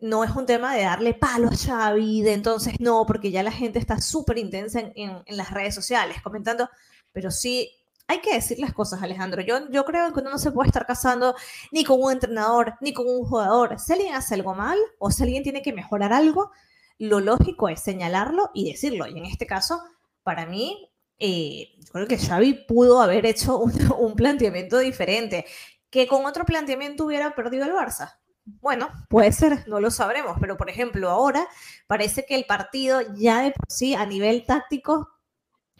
No 0.00 0.22
es 0.22 0.32
un 0.32 0.44
tema 0.44 0.74
de 0.74 0.82
darle 0.82 1.14
palo 1.14 1.48
a 1.48 1.56
Xavi, 1.56 2.20
de 2.20 2.34
entonces 2.34 2.74
no, 2.78 3.06
porque 3.06 3.30
ya 3.30 3.42
la 3.42 3.52
gente 3.52 3.78
está 3.78 4.02
súper 4.02 4.36
intensa 4.36 4.80
en, 4.94 5.22
las 5.28 5.50
redes 5.50 5.74
sociales 5.74 6.20
comentando, 6.20 6.68
pero 7.12 7.30
sí 7.30 7.70
hay 8.08 8.20
que 8.20 8.34
decir 8.34 8.58
las 8.58 8.72
cosas, 8.74 9.02
Alejandro. 9.02 9.42
Yo, 9.42 9.70
yo 9.70 9.84
creo 9.84 10.12
que 10.12 10.20
uno 10.20 10.30
no 10.30 10.38
se 10.38 10.50
puede 10.50 10.68
estar 10.68 10.86
casando 10.86 11.34
ni 11.70 11.84
con 11.84 12.02
un 12.02 12.12
entrenador, 12.12 12.74
ni 12.80 12.92
con 12.92 13.08
un 13.08 13.24
jugador. 13.24 13.78
Si 13.78 13.92
alguien 13.92 14.14
hace 14.14 14.34
algo 14.34 14.54
mal 14.54 14.78
o 14.98 15.10
si 15.10 15.22
alguien 15.22 15.42
tiene 15.42 15.62
que 15.62 15.72
mejorar 15.72 16.12
algo, 16.12 16.50
lo 16.98 17.20
lógico 17.20 17.68
es 17.68 17.80
señalarlo 17.80 18.50
y 18.54 18.70
decirlo. 18.70 19.06
Y 19.06 19.18
en 19.18 19.26
este 19.26 19.46
caso, 19.46 19.82
para 20.22 20.46
mí, 20.46 20.90
eh, 21.18 21.70
yo 21.78 21.92
creo 21.92 22.06
que 22.06 22.18
Xavi 22.18 22.64
pudo 22.66 23.00
haber 23.00 23.26
hecho 23.26 23.58
un, 23.98 24.14
planteamiento 24.14 24.78
diferente. 24.78 25.46
Que 25.90 26.06
con 26.06 26.26
otro 26.26 26.44
planteamiento 26.44 27.04
hubiera 27.04 27.34
perdido 27.34 27.64
el 27.64 27.72
Barça. 27.72 28.18
Bueno, 28.44 28.90
puede 29.08 29.30
ser, 29.32 29.66
no 29.68 29.78
lo 29.78 29.90
sabremos, 29.90 30.36
pero 30.40 30.56
por 30.56 30.68
ejemplo 30.68 31.10
ahora 31.10 31.46
parece 31.86 32.24
que 32.26 32.34
el 32.34 32.44
partido 32.44 33.00
ya 33.14 33.42
de 33.42 33.52
por 33.52 33.70
sí 33.70 33.94
a 33.94 34.04
nivel 34.04 34.44
táctico 34.44 35.08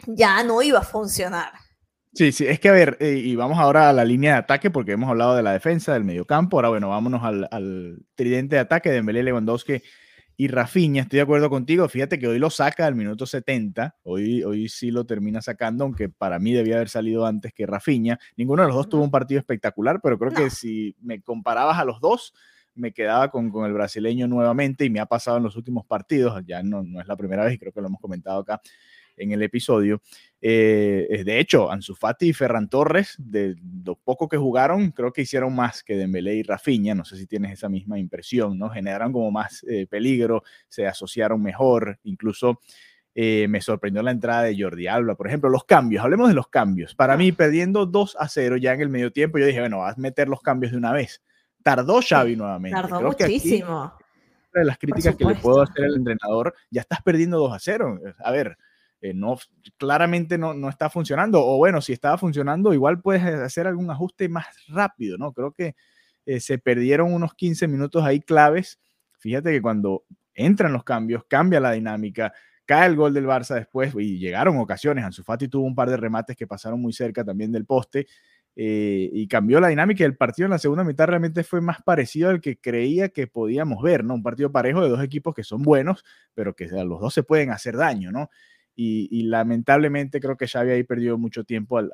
ya 0.07 0.43
no 0.43 0.61
iba 0.61 0.79
a 0.79 0.83
funcionar. 0.83 1.51
Sí, 2.13 2.31
sí, 2.31 2.45
es 2.45 2.59
que 2.59 2.69
a 2.69 2.73
ver, 2.73 2.97
eh, 2.99 3.19
y 3.23 3.35
vamos 3.35 3.57
ahora 3.57 3.89
a 3.89 3.93
la 3.93 4.05
línea 4.05 4.33
de 4.33 4.39
ataque 4.39 4.69
porque 4.69 4.91
hemos 4.91 5.09
hablado 5.09 5.35
de 5.35 5.41
la 5.41 5.53
defensa, 5.53 5.93
del 5.93 6.03
mediocampo, 6.03 6.57
ahora 6.57 6.69
bueno, 6.69 6.89
vámonos 6.89 7.23
al, 7.23 7.47
al 7.49 8.05
tridente 8.13 8.55
de 8.55 8.61
ataque 8.61 8.89
de 8.89 8.95
Dembélé, 8.95 9.23
Lewandowski 9.23 9.81
y 10.35 10.47
Rafinha, 10.47 11.03
estoy 11.03 11.17
de 11.17 11.23
acuerdo 11.23 11.49
contigo, 11.49 11.87
fíjate 11.87 12.17
que 12.17 12.27
hoy 12.27 12.37
lo 12.39 12.49
saca 12.49 12.85
al 12.85 12.95
minuto 12.95 13.25
70, 13.25 13.97
hoy, 14.03 14.43
hoy 14.43 14.67
sí 14.67 14.91
lo 14.91 15.05
termina 15.05 15.41
sacando, 15.41 15.83
aunque 15.83 16.09
para 16.09 16.39
mí 16.39 16.53
debía 16.53 16.75
haber 16.75 16.89
salido 16.89 17.25
antes 17.25 17.53
que 17.53 17.67
Rafinha. 17.67 18.19
Ninguno 18.35 18.63
de 18.63 18.69
los 18.69 18.77
dos 18.77 18.89
tuvo 18.89 19.03
un 19.03 19.11
partido 19.11 19.39
espectacular, 19.39 19.99
pero 20.01 20.17
creo 20.17 20.31
que 20.31 20.49
si 20.49 20.95
me 21.01 21.21
comparabas 21.21 21.77
a 21.77 21.85
los 21.85 21.99
dos, 21.99 22.33
me 22.75 22.91
quedaba 22.93 23.29
con, 23.29 23.51
con, 23.51 23.65
el 23.65 23.73
brasileño 23.73 24.27
nuevamente 24.27 24.85
y 24.85 24.89
me 24.89 24.99
ha 24.99 25.05
pasado 25.05 25.37
en 25.37 25.43
los 25.43 25.55
últimos 25.55 25.85
partidos, 25.85 26.41
ya 26.45 26.63
no, 26.63 26.81
no 26.83 26.99
es 26.99 27.07
la 27.07 27.15
primera 27.15 27.43
vez 27.43 27.53
y 27.53 27.59
creo 27.59 27.71
que 27.71 27.81
lo 27.81 27.87
hemos 27.87 28.01
comentado 28.01 28.39
acá 28.39 28.59
en 29.17 29.31
el 29.31 29.41
episodio. 29.41 30.01
Eh, 30.41 31.23
de 31.25 31.39
hecho, 31.39 31.71
Ansu 31.71 31.95
Fati 31.95 32.29
y 32.29 32.33
Ferran 32.33 32.69
Torres, 32.69 33.15
de 33.17 33.55
lo 33.85 33.95
poco 33.95 34.27
que 34.27 34.37
jugaron, 34.37 34.91
creo 34.91 35.13
que 35.13 35.21
hicieron 35.21 35.55
más 35.55 35.83
que 35.83 35.95
Dembélé 35.95 36.35
y 36.35 36.43
Rafinha. 36.43 36.95
No 36.95 37.05
sé 37.05 37.17
si 37.17 37.27
tienes 37.27 37.53
esa 37.53 37.69
misma 37.69 37.97
impresión, 37.97 38.57
¿no? 38.57 38.69
Generaron 38.69 39.13
como 39.13 39.31
más 39.31 39.63
eh, 39.69 39.87
peligro, 39.87 40.43
se 40.67 40.85
asociaron 40.87 41.41
mejor, 41.41 41.99
incluso 42.03 42.59
eh, 43.15 43.47
me 43.47 43.61
sorprendió 43.61 44.01
la 44.01 44.09
entrada 44.09 44.41
de 44.43 44.59
Jordi 44.59 44.87
Alba, 44.87 45.15
por 45.15 45.27
ejemplo, 45.27 45.47
los 45.47 45.65
cambios, 45.65 46.03
hablemos 46.03 46.29
de 46.29 46.33
los 46.33 46.47
cambios. 46.47 46.95
Para 46.95 47.15
mí, 47.15 47.31
perdiendo 47.31 47.85
2 47.85 48.17
a 48.19 48.27
0 48.27 48.57
ya 48.57 48.73
en 48.73 48.81
el 48.81 48.89
medio 48.89 49.11
tiempo, 49.11 49.37
yo 49.37 49.45
dije, 49.45 49.59
bueno, 49.59 49.79
vas 49.79 49.97
a 49.97 50.01
meter 50.01 50.27
los 50.27 50.41
cambios 50.41 50.71
de 50.71 50.79
una 50.79 50.91
vez. 50.91 51.21
Tardó 51.61 52.01
Xavi 52.01 52.35
nuevamente. 52.35 52.75
Tardó 52.75 53.01
muchísimo. 53.01 53.93
de 54.53 54.65
las 54.65 54.77
críticas 54.77 55.15
que 55.15 55.25
le 55.25 55.35
puedo 55.35 55.61
hacer 55.61 55.85
al 55.85 55.95
entrenador, 55.95 56.55
ya 56.71 56.81
estás 56.81 57.01
perdiendo 57.03 57.37
2 57.37 57.53
a 57.53 57.59
0. 57.59 57.99
A 58.17 58.31
ver, 58.31 58.57
eh, 59.03 59.13
no, 59.13 59.37
claramente 59.77 60.37
no, 60.37 60.53
no, 60.53 60.69
está 60.69 60.89
funcionando. 60.89 61.45
O 61.45 61.57
bueno, 61.57 61.81
si 61.81 61.91
estaba 61.91 62.17
funcionando, 62.17 62.73
igual 62.73 63.01
puedes 63.01 63.21
hacer 63.21 63.67
algún 63.67 63.91
ajuste 63.91 64.29
más 64.29 64.47
rápido, 64.69 65.17
¿no? 65.17 65.33
Creo 65.33 65.51
que 65.51 65.75
eh, 66.25 66.39
se 66.39 66.57
perdieron 66.57 67.13
unos 67.13 67.33
15 67.33 67.67
minutos 67.67 68.01
ahí 68.05 68.21
claves. 68.21 68.79
Fíjate 69.19 69.51
que 69.51 69.61
cuando 69.61 70.05
entran 70.33 70.71
los 70.71 70.85
cambios, 70.85 71.25
cambia 71.27 71.59
la 71.59 71.73
dinámica, 71.73 72.31
cae 72.65 72.87
el 72.87 72.95
gol 72.95 73.13
del 73.13 73.25
Barça 73.25 73.55
después 73.55 73.93
y 73.93 74.19
llegaron 74.19 74.57
ocasiones. 74.57 75.03
Ansu 75.03 75.21
Fati 75.21 75.49
tuvo 75.49 75.65
un 75.65 75.75
par 75.75 75.89
de 75.89 75.97
remates 75.97 76.37
que 76.37 76.47
pasaron 76.47 76.79
muy 76.79 76.93
cerca 76.93 77.25
también 77.25 77.51
del 77.51 77.65
poste. 77.65 78.07
Eh, 78.55 79.09
y 79.11 79.27
cambió 79.27 79.59
la 79.59 79.67
dinámica 79.67 80.03
del 80.03 80.15
partido 80.15 80.45
en 80.45 80.51
la 80.51 80.59
segunda 80.59 80.83
mitad 80.83 81.07
realmente 81.07 81.43
fue 81.43 81.59
más 81.59 81.81
parecido 81.81 82.29
al 82.29 82.39
que 82.39 82.55
creía 82.57 83.09
que 83.09 83.25
podíamos 83.27 83.81
ver, 83.81 84.05
¿no? 84.05 84.13
Un 84.13 84.23
partido 84.23 84.51
parejo 84.51 84.81
de 84.81 84.89
dos 84.89 85.03
equipos 85.03 85.33
que 85.33 85.43
son 85.43 85.63
buenos, 85.63 86.05
pero 86.35 86.55
que 86.55 86.65
a 86.65 86.83
los 86.83 87.01
dos 87.01 87.13
se 87.13 87.23
pueden 87.23 87.49
hacer 87.49 87.75
daño, 87.75 88.11
¿no? 88.11 88.29
Y, 88.75 89.23
lamentablemente 89.23 90.19
creo 90.19 90.37
que 90.37 90.47
Xavi 90.47 90.71
ahí 90.71 90.83
perdió 90.83 91.17
mucho 91.17 91.43
tiempo 91.43 91.77
al, 91.77 91.91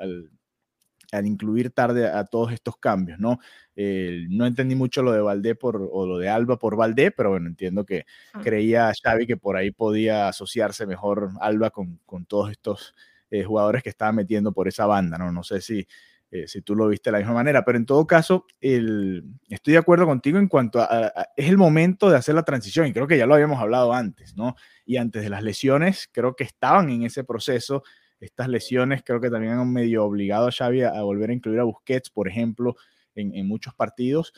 al, 1.12 1.26
incluir 1.26 1.72
tarde 1.72 2.08
a, 2.08 2.24
todos 2.26 2.54
estos 2.54 2.78
cambios, 2.78 3.20
¿no? 3.20 3.40
Eh, 3.76 4.26
no 4.30 4.46
entendí 4.46 4.76
mucho 4.76 5.04
lo 5.04 5.12
de 5.12 5.22
Valdé 5.22 5.56
por, 5.56 5.90
o 5.92 6.06
lo 6.06 6.18
de 6.18 6.30
Alba 6.30 6.58
por 6.58 6.76
Valdé, 6.78 7.12
pero 7.12 7.32
bueno, 7.32 7.48
entiendo 7.48 7.86
que 7.86 8.06
ah. 8.34 8.42
creía 8.42 8.92
Xavi 9.04 9.28
que 9.28 9.38
por 9.38 9.58
ahí 9.58 9.72
podía 9.72 10.28
asociarse 10.30 10.86
mejor 10.86 11.32
Alba 11.42 11.70
con, 11.72 12.00
con 12.06 12.26
todos 12.26 12.52
estos 12.52 12.96
eh, 13.32 13.44
jugadores 13.44 13.84
que 13.84 13.90
estaba 13.90 14.12
metiendo 14.12 14.52
por 14.54 14.68
esa 14.68 14.86
banda, 14.86 15.18
¿no? 15.18 15.32
No 15.32 15.44
sé 15.44 15.62
si, 15.62 15.88
eh, 16.32 16.48
si 16.48 16.62
tú 16.62 16.76
lo 16.76 16.88
viste 16.88 17.10
de 17.10 17.14
la 17.14 17.18
misma 17.20 17.34
manera, 17.34 17.66
pero 17.66 17.78
en 17.78 17.86
todo 17.86 18.06
caso, 18.06 18.46
estoy 18.60 19.74
de 19.74 19.78
acuerdo 19.78 20.06
contigo 20.06 20.38
en 20.38 20.48
cuanto 20.48 20.80
a, 20.80 21.12
es 21.36 21.50
el 21.50 21.58
momento 21.58 22.10
de 22.10 22.18
hacer 22.18 22.36
la 22.36 22.44
transición 22.44 22.86
y 22.86 22.94
creo 22.94 23.08
que 23.08 23.18
ya 23.18 23.26
lo 23.26 23.34
habíamos 23.34 23.60
hablado 23.60 23.94
antes, 23.94 24.36
¿no? 24.36 24.56
Y 24.86 24.98
antes 24.98 25.24
de 25.24 25.30
las 25.30 25.42
lesiones, 25.42 26.08
creo 26.12 26.36
que 26.36 26.44
estaban 26.44 26.90
en 26.92 27.04
ese 27.04 27.24
proceso. 27.24 27.84
Estas 28.20 28.48
lesiones 28.48 29.02
creo 29.04 29.20
que 29.20 29.32
también 29.32 29.54
han 29.54 29.74
medio 29.74 30.06
obligado 30.06 30.48
a 30.48 30.52
Xavi 30.52 30.84
a, 30.84 31.02
volver 31.02 31.32
a 31.32 31.34
incluir 31.34 31.60
a 31.60 31.64
Busquets, 31.64 32.12
por 32.12 32.28
ejemplo, 32.28 32.76
en, 33.16 33.34
en 33.34 33.48
muchos 33.48 33.74
partidos, 33.74 34.34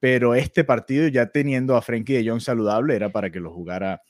pero 0.00 0.34
este 0.34 0.64
partido 0.64 1.08
ya 1.08 1.26
teniendo 1.26 1.76
a 1.76 1.82
Frenkie 1.82 2.14
de 2.14 2.28
Jong 2.28 2.40
saludable 2.40 2.96
era 2.96 3.10
para 3.10 3.30
que 3.30 3.40
lo 3.40 3.52
jugara 3.52 4.00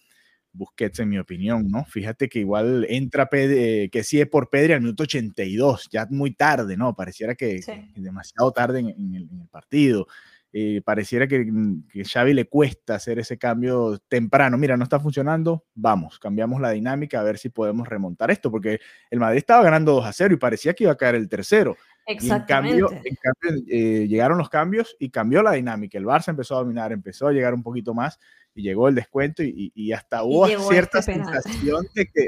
Busquets, 0.55 1.01
en 1.01 1.09
mi 1.09 1.19
opinión, 1.19 1.69
¿no? 1.69 1.85
Fíjate 1.85 2.29
que 2.29 2.39
igual 2.39 2.87
entra 2.89 3.29
Pedri, 3.29 3.91
que 3.91 4.05
sí 4.05 4.21
es 4.21 4.29
por 4.29 4.49
Pedri 4.49 4.73
al 4.73 4.81
minuto 4.81 5.03
82, 5.03 5.89
ya 5.91 6.07
muy 6.11 6.33
tarde, 6.33 6.77
¿no? 6.77 6.95
Pareciera 6.95 7.35
que, 7.35 7.61
demasiado 7.97 8.53
tarde 8.53 8.81
en, 8.81 9.15
el, 9.15 9.29
partido. 9.51 10.07
Eh, 10.53 10.83
pareciera 10.85 11.27
que, 11.27 11.45
mm, 11.45 11.89
que 11.89 12.05
Xavi 12.05 12.33
le 12.33 12.45
cuesta 12.45 12.95
hacer 12.95 13.19
ese 13.19 13.37
cambio 13.37 13.99
temprano. 14.09 14.57
Mira, 14.57 14.77
no 14.77 14.85
está 14.85 15.01
funcionando, 15.01 15.65
vamos, 15.75 16.21
cambiamos 16.21 16.61
la 16.61 16.71
dinámica 16.71 17.19
a 17.19 17.25
ver 17.25 17.39
si 17.39 17.49
podemos 17.49 17.89
remontar 17.89 18.31
esto, 18.31 18.53
porque 18.53 18.79
el 19.11 19.19
Madrid 19.19 19.39
estaba 19.39 19.65
ganando 19.65 19.95
2 19.95 20.07
a 20.07 20.13
0 20.13 20.35
y 20.35 20.37
parecía 20.37 20.73
que 20.73 20.85
iba 20.85 20.93
a 20.93 20.97
caer 20.97 21.17
el 21.17 21.29
tercero. 21.29 21.77
Exactamente. 22.07 22.79
en 22.79 22.85
cambio, 22.85 23.03
en 23.05 23.17
cambio 23.17 23.65
eh, 23.69 24.07
llegaron 24.09 24.39
los 24.39 24.49
cambios 24.49 24.97
y 24.99 25.11
cambió 25.11 25.43
la 25.43 25.53
dinámica. 25.53 25.99
El 25.99 26.05
Barça 26.05 26.29
empezó 26.29 26.57
a 26.57 26.59
dominar, 26.59 26.93
empezó 26.93 27.29
a 27.29 27.33
llegar 27.33 27.55
un 27.55 27.63
poquito 27.63 27.95
más 27.95 28.19
y 28.55 28.63
llegó 28.63 28.89
el 28.89 28.95
descuento 28.95 29.43
y, 29.43 29.93
hasta 29.93 30.23
hubo 30.23 30.47
cierta 30.47 31.01
este 31.01 31.15
sensación 31.15 31.87
de 31.95 32.07
que 32.07 32.27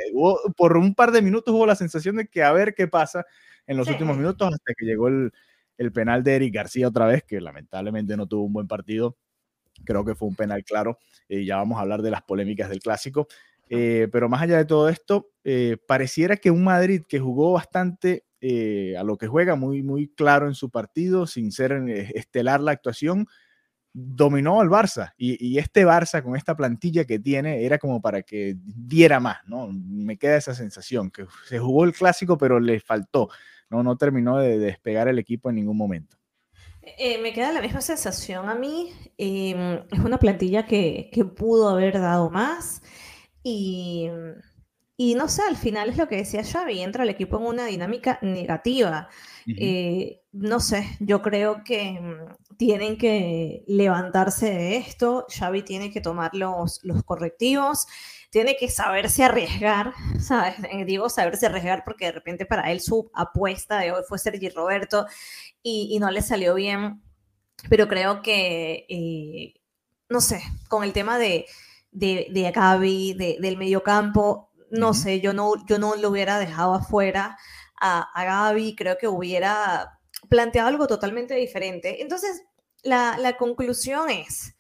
por 0.57 0.77
un 0.77 0.95
par 0.95 1.13
de 1.13 1.23
minutos 1.23 1.55
hubo 1.55 1.67
la 1.67 1.77
sensación 1.77 2.17
de 2.17 2.27
que 2.27 2.43
a 2.43 2.53
ver 2.53 2.75
qué 2.75 2.89
pasa 2.89 3.25
en 3.67 3.77
los 3.77 3.89
últimos 3.89 4.17
minutos 4.17 4.53
hasta 4.53 4.75
que 4.75 4.85
llegó 4.85 5.09
el, 5.09 5.33
el, 5.79 5.93
penal 5.93 6.23
de 6.23 6.37
Eric 6.37 6.55
García 6.55 6.89
otra 6.89 7.07
vez, 7.07 7.23
que 7.25 7.41
lamentablemente 7.41 8.17
no 8.17 8.27
tuvo 8.27 8.45
un 8.45 8.53
buen 8.53 8.67
partido. 8.67 9.17
Creo 9.85 10.05
que 10.05 10.15
fue 10.15 10.29
un 10.29 10.37
penal 10.37 10.65
claro. 10.65 10.99
y 11.29 11.45
ya 11.45 11.57
vamos 11.57 11.79
a 11.79 11.83
hablar 11.83 12.03
de 12.03 12.11
las 12.11 12.23
polémicas 12.23 12.71
del 12.71 12.81
clásico. 12.81 13.29
Eh, 13.69 14.09
pero 14.13 14.29
más 14.29 14.43
allá 14.43 14.59
de 14.59 14.65
todo 14.65 14.89
esto, 14.89 15.31
eh, 15.45 15.77
pareciera 15.87 16.37
que 16.37 16.51
un 16.51 16.65
Madrid 16.65 17.03
que 17.09 17.19
jugó 17.19 17.53
bastante 17.53 18.26
a 18.41 19.03
lo 19.03 19.17
que 19.17 19.27
juega, 19.27 19.57
muy, 19.57 19.83
muy 19.83 20.09
claro 20.09 20.47
en 20.47 20.55
su 20.55 20.71
partido, 20.71 21.27
sin 21.27 21.53
ser 21.53 21.73
estelar 22.15 22.61
la 22.61 22.73
actuación, 22.73 23.27
dominó 23.99 24.61
al 24.61 24.69
Barça. 24.69 25.15
Y, 25.17 25.57
este 25.57 25.87
Barça, 25.87 26.23
con 26.23 26.37
esta 26.37 26.55
plantilla 26.55 27.07
que 27.07 27.19
tiene, 27.19 27.65
era 27.65 27.79
como 27.79 28.03
para 28.03 28.23
que 28.23 28.55
diera 28.63 29.21
más, 29.21 29.39
¿no? 29.47 29.69
Me 29.73 30.19
queda 30.19 30.37
esa 30.37 30.55
sensación, 30.55 31.11
que 31.11 31.25
se 31.49 31.59
jugó 31.59 31.85
el 31.85 31.95
clásico, 31.95 32.37
pero 32.37 32.61
le 32.61 32.79
faltó. 32.79 33.31
No, 33.71 33.83
no 33.83 33.97
terminó 33.97 34.37
de 34.37 34.59
despegar 34.59 35.09
el 35.09 35.19
equipo 35.19 35.49
en 35.49 35.57
ningún 35.57 35.79
momento. 35.79 36.19
Eh, 36.83 37.19
me 37.23 37.33
queda 37.33 37.53
la 37.53 37.63
misma 37.63 37.81
sensación 37.81 38.51
a 38.51 38.55
mí. 38.55 38.93
Em, 39.17 39.83
es 39.91 39.99
una 39.99 40.19
plantilla 40.19 40.67
que, 40.67 41.09
que, 41.11 41.25
pudo 41.25 41.71
haber 41.71 41.99
dado 41.99 42.29
más. 42.29 42.83
Y, 43.43 44.11
y, 44.97 45.15
no 45.15 45.29
sé, 45.29 45.43
al 45.43 45.57
final 45.57 45.91
es 45.91 45.97
lo 45.97 46.09
que 46.09 46.17
decía 46.17 46.43
Xavi, 46.43 46.81
entra 46.81 47.05
el 47.05 47.11
equipo 47.11 47.37
en 47.39 47.47
una 47.47 47.67
dinámica 47.67 48.19
negativa. 48.23 49.09
Eh, 49.47 50.23
no 50.33 50.59
sé, 50.59 50.97
yo 51.01 51.23
creo 51.23 51.63
que 51.65 52.01
mm, 52.01 52.57
tienen 52.57 52.97
que 52.97 53.63
levantarse 53.67 54.51
de 54.51 54.77
esto. 54.77 55.27
Xavi 55.29 55.63
tiene 55.63 55.91
que 55.91 56.01
tomar 56.01 56.35
los, 56.35 56.81
los 56.83 57.03
correctivos 57.05 57.87
tiene 58.37 58.57
que 58.59 58.69
saberse 58.69 59.25
arriesgar, 59.25 59.95
¿sabes? 60.21 60.57
Eh, 60.71 60.85
digo 60.85 61.09
saberse 61.09 61.47
arriesgar 61.47 61.85
porque 61.85 62.07
de 62.07 62.13
repente 62.13 62.45
para 62.45 62.71
él 62.71 62.83
su 62.83 63.11
apuesta 63.15 63.79
de 63.79 63.93
hoy 63.93 64.03
fue 64.07 64.19
Sergi 64.19 64.51
Roberto 64.51 65.07
y, 65.63 65.99
no 65.99 66.11
le 66.11 66.21
salió 66.21 66.55
bien, 66.55 67.03
pero 67.71 67.89
creo 67.89 68.21
que, 68.21 68.85
eh, 68.91 69.55
no 70.11 70.21
sé, 70.21 70.43
con 70.69 70.85
el 70.85 70.93
tema 70.93 71.19
de, 71.19 71.47
de, 71.91 72.29
de 72.31 72.53
Gaby, 72.53 73.15
de, 73.15 73.39
del 73.41 73.57
mediocampo, 73.57 74.46
no 74.71 74.95
sé, 74.95 75.21
yo 75.21 75.33
no, 75.33 75.53
yo 75.67 75.79
no 75.79 75.97
lo 75.97 76.11
hubiera 76.11 76.39
dejado 76.39 76.75
afuera 76.75 77.37
a, 77.81 78.01
a 78.15 78.25
Gaby, 78.25 78.75
creo 78.77 78.99
que 78.99 79.09
hubiera 79.09 79.99
planteado 80.29 80.69
algo 80.69 80.87
totalmente 80.87 81.35
diferente. 81.35 82.03
Entonces, 82.03 82.43
la, 82.83 83.17
la 83.19 83.37
conclusión 83.37 84.11
es, 84.11 84.55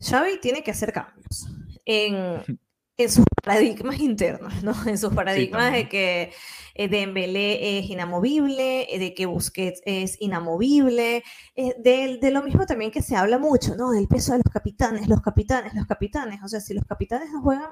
Xavi 0.00 0.40
tiene 0.40 0.62
que 0.62 0.70
hacer 0.70 0.92
cambios 0.92 1.48
en, 1.84 2.42
en 2.96 3.10
sus 3.10 3.24
paradigmas 3.44 4.00
internos, 4.00 4.62
¿no? 4.62 4.74
En 4.86 4.98
sus 4.98 5.14
paradigmas 5.14 5.72
de 5.72 5.88
que 5.88 6.32
eh, 6.74 6.88
Dembélé 6.88 7.78
es 7.78 7.90
inamovible, 7.90 8.92
eh, 8.94 8.98
de 8.98 9.14
que 9.14 9.26
Busquets 9.26 9.80
es 9.84 10.16
inamovible, 10.20 11.22
eh, 11.56 11.74
de, 11.78 12.18
de, 12.20 12.30
lo 12.30 12.42
mismo 12.42 12.66
también 12.66 12.90
que 12.90 13.02
se 13.02 13.16
habla 13.16 13.38
mucho, 13.38 13.76
¿no? 13.76 13.90
Del 13.90 14.08
peso 14.08 14.32
de 14.32 14.38
los 14.38 14.52
capitanes, 14.52 15.08
los 15.08 15.20
capitanes, 15.20 15.74
los 15.74 15.86
capitanes. 15.86 16.40
O 16.44 16.48
sea, 16.48 16.60
si 16.60 16.74
los 16.74 16.84
capitanes 16.84 17.30
no 17.32 17.42
juegan, 17.42 17.70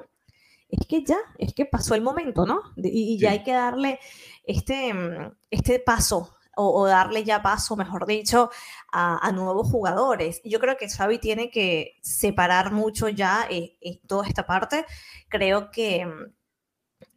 es 0.69 0.87
que 0.87 1.05
ya, 1.05 1.19
es 1.39 1.55
que 1.55 1.67
pasó 1.67 1.95
el 1.95 2.03
momento, 2.03 2.47
¿no? 2.47 2.61
y, 2.77 3.19
ya 3.19 3.31
hay 3.31 3.43
que 3.43 3.53
darle 3.53 4.01
este, 4.45 4.93
mm, 4.93 5.33
este 5.51 5.79
paso 5.81 6.37
o, 6.57 6.87
darle 6.87 7.23
ya 7.23 7.43
paso, 7.43 7.77
mejor 7.77 8.07
dicho, 8.07 8.51
a, 8.91 9.31
nuevos 9.33 9.71
jugadores. 9.71 10.41
Yo 10.43 10.59
creo 10.59 10.77
que 10.79 10.89
Xavi 10.89 11.19
tiene 11.19 11.51
que 11.51 11.99
separar 12.01 12.73
mucho 12.73 13.09
ya 13.11 13.47
eh, 13.51 13.77
eh, 13.83 14.01
toda 14.07 14.27
esta 14.27 14.47
parte. 14.47 14.87
Creo 15.29 15.71
que 15.71 16.07
mm, 16.07 16.33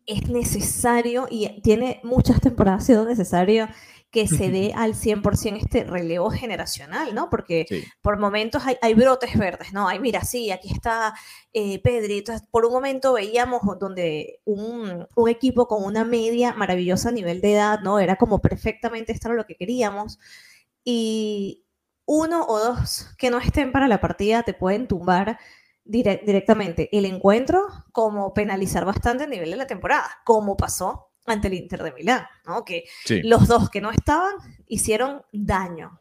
es 0.06 0.30
necesario 0.30 1.28
y 1.30 1.62
tiene 1.62 2.02
muchas 2.04 2.42
temporadas 2.42 2.86
sido 2.86 3.06
necesario 3.06 3.70
que 4.12 4.28
se 4.28 4.50
dé 4.50 4.74
al 4.76 4.96
100% 4.96 5.58
este 5.58 5.84
relevo 5.84 6.32
generacional, 6.32 7.14
¿no? 7.14 7.30
Porque 7.30 7.68
por 8.02 8.18
momentos 8.18 8.64
hay, 8.82 8.94
brotes 8.96 9.38
verdes, 9.38 9.72
¿no? 9.72 9.88
Hay, 9.88 10.00
mira, 10.00 10.24
sí, 10.24 10.50
aquí 10.52 10.72
está 10.72 11.14
eh, 11.54 11.80
Pedri. 11.82 12.20
Entonces, 12.20 12.48
por 12.50 12.66
un 12.66 12.74
momento 12.74 13.14
veíamos 13.14 13.62
donde 13.80 14.42
un, 14.46 15.08
un, 15.16 15.30
equipo 15.30 15.68
con 15.68 15.84
una 15.84 16.06
media 16.06 16.54
maravillosa 16.54 17.10
a 17.10 17.12
nivel 17.12 17.40
de 17.42 17.54
edad, 17.54 17.82
¿no? 17.82 18.00
Era 18.00 18.16
como 18.16 18.40
perfectamente 18.40 19.12
esto 19.12 19.30
lo 19.32 19.46
que 19.46 19.56
queríamos. 19.56 20.20
Y 20.84 21.66
uno 22.06 22.46
o 22.48 22.60
dos 22.60 23.08
que 23.18 23.30
no 23.30 23.38
estén 23.38 23.72
para 23.72 23.88
la 23.88 24.02
partida 24.02 24.42
te 24.42 24.56
pueden 24.56 24.88
tumbar 24.88 25.38
directamente 25.84 26.90
el 26.98 27.06
encuentro, 27.06 27.68
como 27.92 28.34
penalizar 28.34 28.86
bastante 28.86 29.26
el 29.26 29.30
nivel 29.30 29.52
de 29.52 29.58
la 29.58 29.68
temporada, 29.68 30.08
como 30.24 30.56
pasó 30.58 31.09
ante 31.30 31.48
el 31.48 31.56
Inter 31.56 31.84
de 31.84 31.94
Milán, 31.94 32.26
¿no? 32.46 32.66
Que 32.66 32.86
los 33.24 33.48
dos 33.48 33.70
que 33.70 33.82
no 33.82 33.92
estaban 33.92 34.34
hicieron 34.68 35.22
daño. 35.32 36.00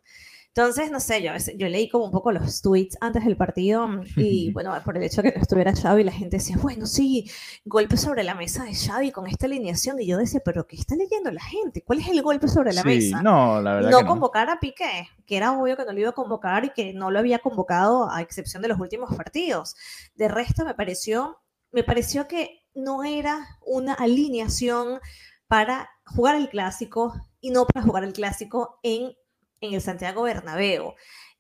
Entonces, 0.58 0.90
no 0.90 0.98
sé, 0.98 1.22
yo, 1.22 1.30
yo 1.56 1.68
leí 1.68 1.88
como 1.88 2.06
un 2.06 2.10
poco 2.10 2.32
los 2.32 2.60
tweets 2.62 2.98
antes 3.00 3.24
del 3.24 3.36
partido 3.36 3.88
y 4.16 4.50
bueno, 4.50 4.74
por 4.84 4.96
el 4.96 5.04
hecho 5.04 5.22
de 5.22 5.30
que 5.30 5.38
no 5.38 5.42
estuviera 5.42 5.72
Xavi, 5.72 6.02
la 6.02 6.10
gente 6.10 6.38
decía, 6.38 6.56
bueno, 6.60 6.84
sí, 6.84 7.30
golpe 7.64 7.96
sobre 7.96 8.24
la 8.24 8.34
mesa 8.34 8.64
de 8.64 8.74
Xavi 8.74 9.12
con 9.12 9.28
esta 9.28 9.46
alineación. 9.46 10.00
Y 10.00 10.06
yo 10.08 10.18
decía, 10.18 10.40
pero 10.44 10.66
¿qué 10.66 10.74
está 10.74 10.96
leyendo 10.96 11.30
la 11.30 11.42
gente? 11.42 11.84
¿Cuál 11.84 12.00
es 12.00 12.08
el 12.08 12.22
golpe 12.22 12.48
sobre 12.48 12.72
la 12.72 12.82
mesa? 12.82 13.22
No, 13.22 13.62
la 13.62 13.74
verdad. 13.74 13.90
No 13.92 14.00
que 14.00 14.06
convocar 14.06 14.50
a 14.50 14.58
Piqué, 14.58 15.08
que 15.26 15.36
era 15.36 15.52
obvio 15.52 15.76
que 15.76 15.84
no 15.84 15.92
lo 15.92 16.00
iba 16.00 16.10
a 16.10 16.14
convocar 16.14 16.64
y 16.64 16.70
que 16.70 16.92
no 16.92 17.12
lo 17.12 17.20
había 17.20 17.38
convocado 17.38 18.10
a 18.10 18.20
excepción 18.20 18.60
de 18.60 18.66
los 18.66 18.80
últimos 18.80 19.14
partidos. 19.14 19.76
De 20.16 20.26
resto, 20.26 20.64
me 20.64 20.74
pareció, 20.74 21.38
me 21.70 21.84
pareció 21.84 22.26
que 22.26 22.64
no 22.78 23.04
era 23.04 23.46
una 23.64 23.94
alineación 23.94 25.00
para 25.46 25.90
jugar 26.04 26.36
el 26.36 26.48
clásico 26.48 27.14
y 27.40 27.50
no 27.50 27.66
para 27.66 27.84
jugar 27.84 28.04
el 28.04 28.12
clásico 28.12 28.78
en, 28.82 29.12
en 29.60 29.74
el 29.74 29.80
Santiago 29.80 30.22
Bernabéu 30.22 30.94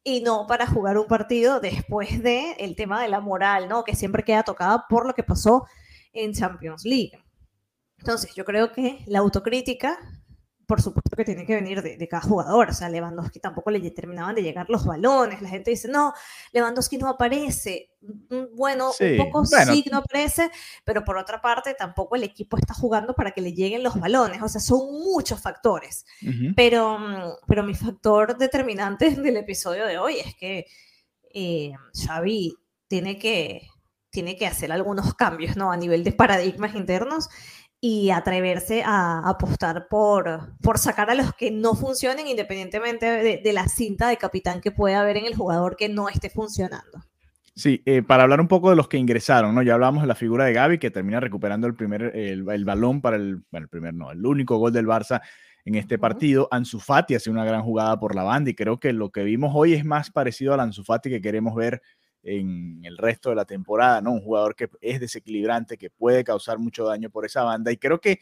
y 0.04 0.20
no 0.22 0.46
para 0.46 0.66
jugar 0.66 0.96
un 0.98 1.06
partido 1.06 1.60
después 1.60 2.22
de 2.22 2.52
el 2.52 2.76
tema 2.76 3.02
de 3.02 3.08
la 3.08 3.20
moral, 3.20 3.68
¿no? 3.68 3.84
Que 3.84 3.94
siempre 3.94 4.24
queda 4.24 4.42
tocada 4.42 4.86
por 4.88 5.06
lo 5.06 5.14
que 5.14 5.22
pasó 5.22 5.66
en 6.12 6.32
Champions 6.32 6.84
League. 6.84 7.12
Entonces, 7.98 8.34
yo 8.34 8.44
creo 8.44 8.72
que 8.72 9.04
la 9.06 9.18
autocrítica 9.18 9.98
por 10.68 10.82
supuesto 10.82 11.16
que 11.16 11.24
tiene 11.24 11.46
que 11.46 11.54
venir 11.54 11.80
de, 11.80 12.08
cada 12.08 12.20
jugador. 12.20 12.68
O 12.68 12.74
sea, 12.74 12.90
Lewandowski 12.90 13.40
tampoco 13.40 13.70
le 13.70 13.90
terminaban 13.90 14.34
de 14.34 14.42
llegar 14.42 14.68
los 14.68 14.84
balones. 14.84 15.40
La 15.40 15.48
gente 15.48 15.70
dice, 15.70 15.88
no, 15.88 16.12
Lewandowski 16.52 16.98
no 16.98 17.08
aparece. 17.08 17.92
Mm, 18.02 18.54
bueno, 18.54 18.90
un 19.00 19.16
poco 19.16 19.46
sí 19.46 19.86
no 19.90 19.98
aparece, 19.98 20.50
pero 20.84 21.06
por 21.06 21.16
otra 21.16 21.40
parte 21.40 21.72
tampoco 21.72 22.16
el 22.16 22.22
equipo 22.24 22.58
está 22.58 22.74
jugando 22.74 23.14
para 23.14 23.30
que 23.30 23.40
le 23.40 23.54
lleguen 23.54 23.82
los 23.82 23.98
balones. 23.98 24.42
O 24.42 24.48
sea, 24.48 24.60
son 24.60 24.92
muchos 24.92 25.40
factores. 25.40 26.04
pero, 26.54 26.98
mm, 26.98 27.46
pero 27.46 27.62
mi 27.62 27.74
factor 27.74 28.36
determinante 28.36 29.08
del 29.16 29.38
episodio 29.38 29.86
de 29.86 29.96
hoy 29.96 30.18
es 30.18 30.36
que 30.36 30.66
eh, 31.32 31.72
Xavi 31.94 32.54
tiene 32.88 33.18
que, 33.18 33.68
tiene 34.10 34.36
que 34.36 34.46
hacer 34.46 34.70
algunos 34.70 35.14
cambios, 35.14 35.56
¿no? 35.56 35.72
A 35.72 35.78
nivel 35.78 36.04
de 36.04 36.12
paradigmas 36.12 36.74
internos 36.74 37.30
y 37.80 38.10
atreverse 38.10 38.82
a 38.84 39.28
apostar 39.28 39.86
por, 39.88 40.56
por 40.60 40.78
sacar 40.78 41.10
a 41.10 41.14
los 41.14 41.32
que 41.34 41.50
no 41.50 41.74
funcionen 41.74 42.26
independientemente 42.26 43.06
de, 43.06 43.52
la 43.52 43.68
cinta 43.68 44.08
de 44.08 44.16
capitán 44.16 44.60
que 44.60 44.72
pueda 44.72 45.00
haber 45.00 45.16
en 45.16 45.26
el 45.26 45.36
jugador 45.36 45.76
que 45.76 45.88
no 45.88 46.08
esté 46.08 46.28
funcionando. 46.28 47.04
Sí, 47.54 47.82
eh, 47.86 48.02
para 48.02 48.24
hablar 48.24 48.40
un 48.40 48.48
poco 48.48 48.70
de 48.70 48.76
los 48.76 48.88
que 48.88 48.98
ingresaron, 48.98 49.54
¿no? 49.54 49.62
Ya 49.62 49.74
hablamos 49.74 50.02
de 50.02 50.08
la 50.08 50.14
figura 50.14 50.44
de 50.44 50.52
Gaby 50.52 50.78
que 50.78 50.90
termina 50.90 51.18
recuperando 51.18 51.66
el 51.66 51.74
primer, 51.74 52.16
el, 52.16 52.44
balón 52.64 53.00
para 53.00 53.16
el, 53.16 53.42
bueno, 53.50 53.64
el 53.64 53.68
primer 53.68 53.94
no, 53.94 54.12
el 54.12 54.24
único 54.24 54.58
gol 54.58 54.72
del 54.72 54.86
Barça 54.86 55.20
en 55.64 55.74
este 55.74 55.98
partido. 55.98 56.48
Ansu 56.50 56.80
Fati 56.80 57.14
hace 57.14 57.30
una 57.30 57.44
gran 57.44 57.62
jugada 57.62 57.98
por 57.98 58.14
la 58.14 58.22
banda 58.22 58.50
y 58.50 58.54
creo 58.54 58.78
que 58.78 58.92
lo 58.92 59.10
que 59.10 59.22
vimos 59.24 59.52
hoy 59.54 59.74
es 59.74 59.84
más 59.84 60.10
parecido 60.10 60.54
al 60.54 60.60
Ansu 60.60 60.84
Fati 60.84 61.10
que 61.10 61.20
queremos 61.20 61.54
ver 61.54 61.82
en 62.22 62.80
el 62.84 62.98
resto 62.98 63.30
de 63.30 63.36
la 63.36 63.44
temporada, 63.44 64.00
¿no? 64.00 64.12
Un 64.12 64.20
jugador 64.22 64.54
que 64.56 64.68
es 64.80 65.00
desequilibrante, 65.00 65.78
que 65.78 65.90
puede 65.90 66.24
causar 66.24 66.58
mucho 66.58 66.84
daño 66.84 67.10
por 67.10 67.24
esa 67.26 67.42
banda. 67.44 67.72
Y 67.72 67.76
creo 67.76 68.00
que, 68.00 68.20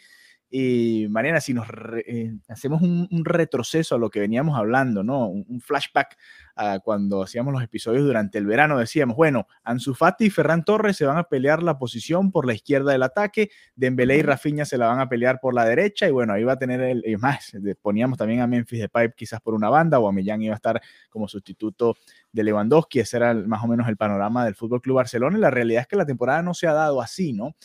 eh, 0.51 1.09
Mariana, 1.11 1.41
si 1.41 1.53
nos 1.53 1.67
eh, 2.07 2.33
hacemos 2.49 2.81
un, 2.81 3.25
retroceso 3.25 3.97
a 3.97 3.99
lo 3.99 4.11
que 4.11 4.21
veníamos 4.21 4.57
hablando, 4.57 5.03
¿no? 5.03 5.27
Un, 5.27 5.61
flashback 5.61 6.17
a 6.55 6.79
cuando 6.79 7.23
hacíamos 7.23 7.53
los 7.53 7.63
episodios 7.63 8.05
durante 8.05 8.39
el 8.39 8.47
verano, 8.47 8.79
decíamos, 8.79 9.17
bueno, 9.17 9.49
Ansu 9.65 9.95
Fati 9.95 10.27
y 10.27 10.31
Ferran 10.31 10.65
Torres 10.65 10.97
se 10.97 11.05
van 11.05 11.19
a 11.19 11.25
pelear 11.25 11.63
la 11.63 11.79
posición 11.79 12.31
por 12.31 12.47
la 12.47 12.55
izquierda 12.55 12.93
del 12.93 13.03
ataque, 13.03 13.51
Dembélé 13.75 14.19
y 14.19 14.23
Rafinha 14.23 14.65
se 14.65 14.79
la 14.79 14.87
van 14.87 15.01
a 15.01 15.09
pelear 15.09 15.41
por 15.41 15.53
la 15.53 15.65
derecha, 15.65 16.07
y 16.07 16.13
bueno, 16.13 16.33
ahí 16.33 16.45
va 16.45 16.53
a 16.53 16.59
tener 16.59 16.81
el, 16.81 17.03
y 17.05 17.17
más, 17.17 17.53
poníamos 17.83 18.17
también 18.17 18.41
a 18.41 18.47
Memphis 18.47 18.81
de 18.81 18.89
Pipe 18.89 19.15
quizás 19.17 19.41
por 19.41 19.55
una 19.55 19.69
banda, 19.69 19.99
o 19.99 20.09
a 20.09 20.13
Millán 20.13 20.43
iba 20.43 20.55
a 20.55 20.57
estar 20.57 20.81
como 21.11 21.27
sustituto 21.27 21.97
de 22.31 22.45
Lewandowski, 22.45 23.01
ese 23.01 23.17
era 23.17 23.35
más 23.35 23.65
o 23.65 23.67
menos 23.67 23.89
el 23.89 23.97
panorama 23.97 24.45
del 24.45 24.55
Fútbol 24.55 24.81
Club 24.81 24.97
Barcelona, 24.97 25.37
y 25.37 25.41
la 25.41 25.51
realidad 25.51 25.83
es 25.83 25.89
que 25.89 25.97
la 25.97 26.07
temporada 26.07 26.41
no 26.43 26.55
se 26.55 26.69
ha 26.69 26.73
dado 26.73 27.03
así, 27.03 27.33
¿no? 27.33 27.57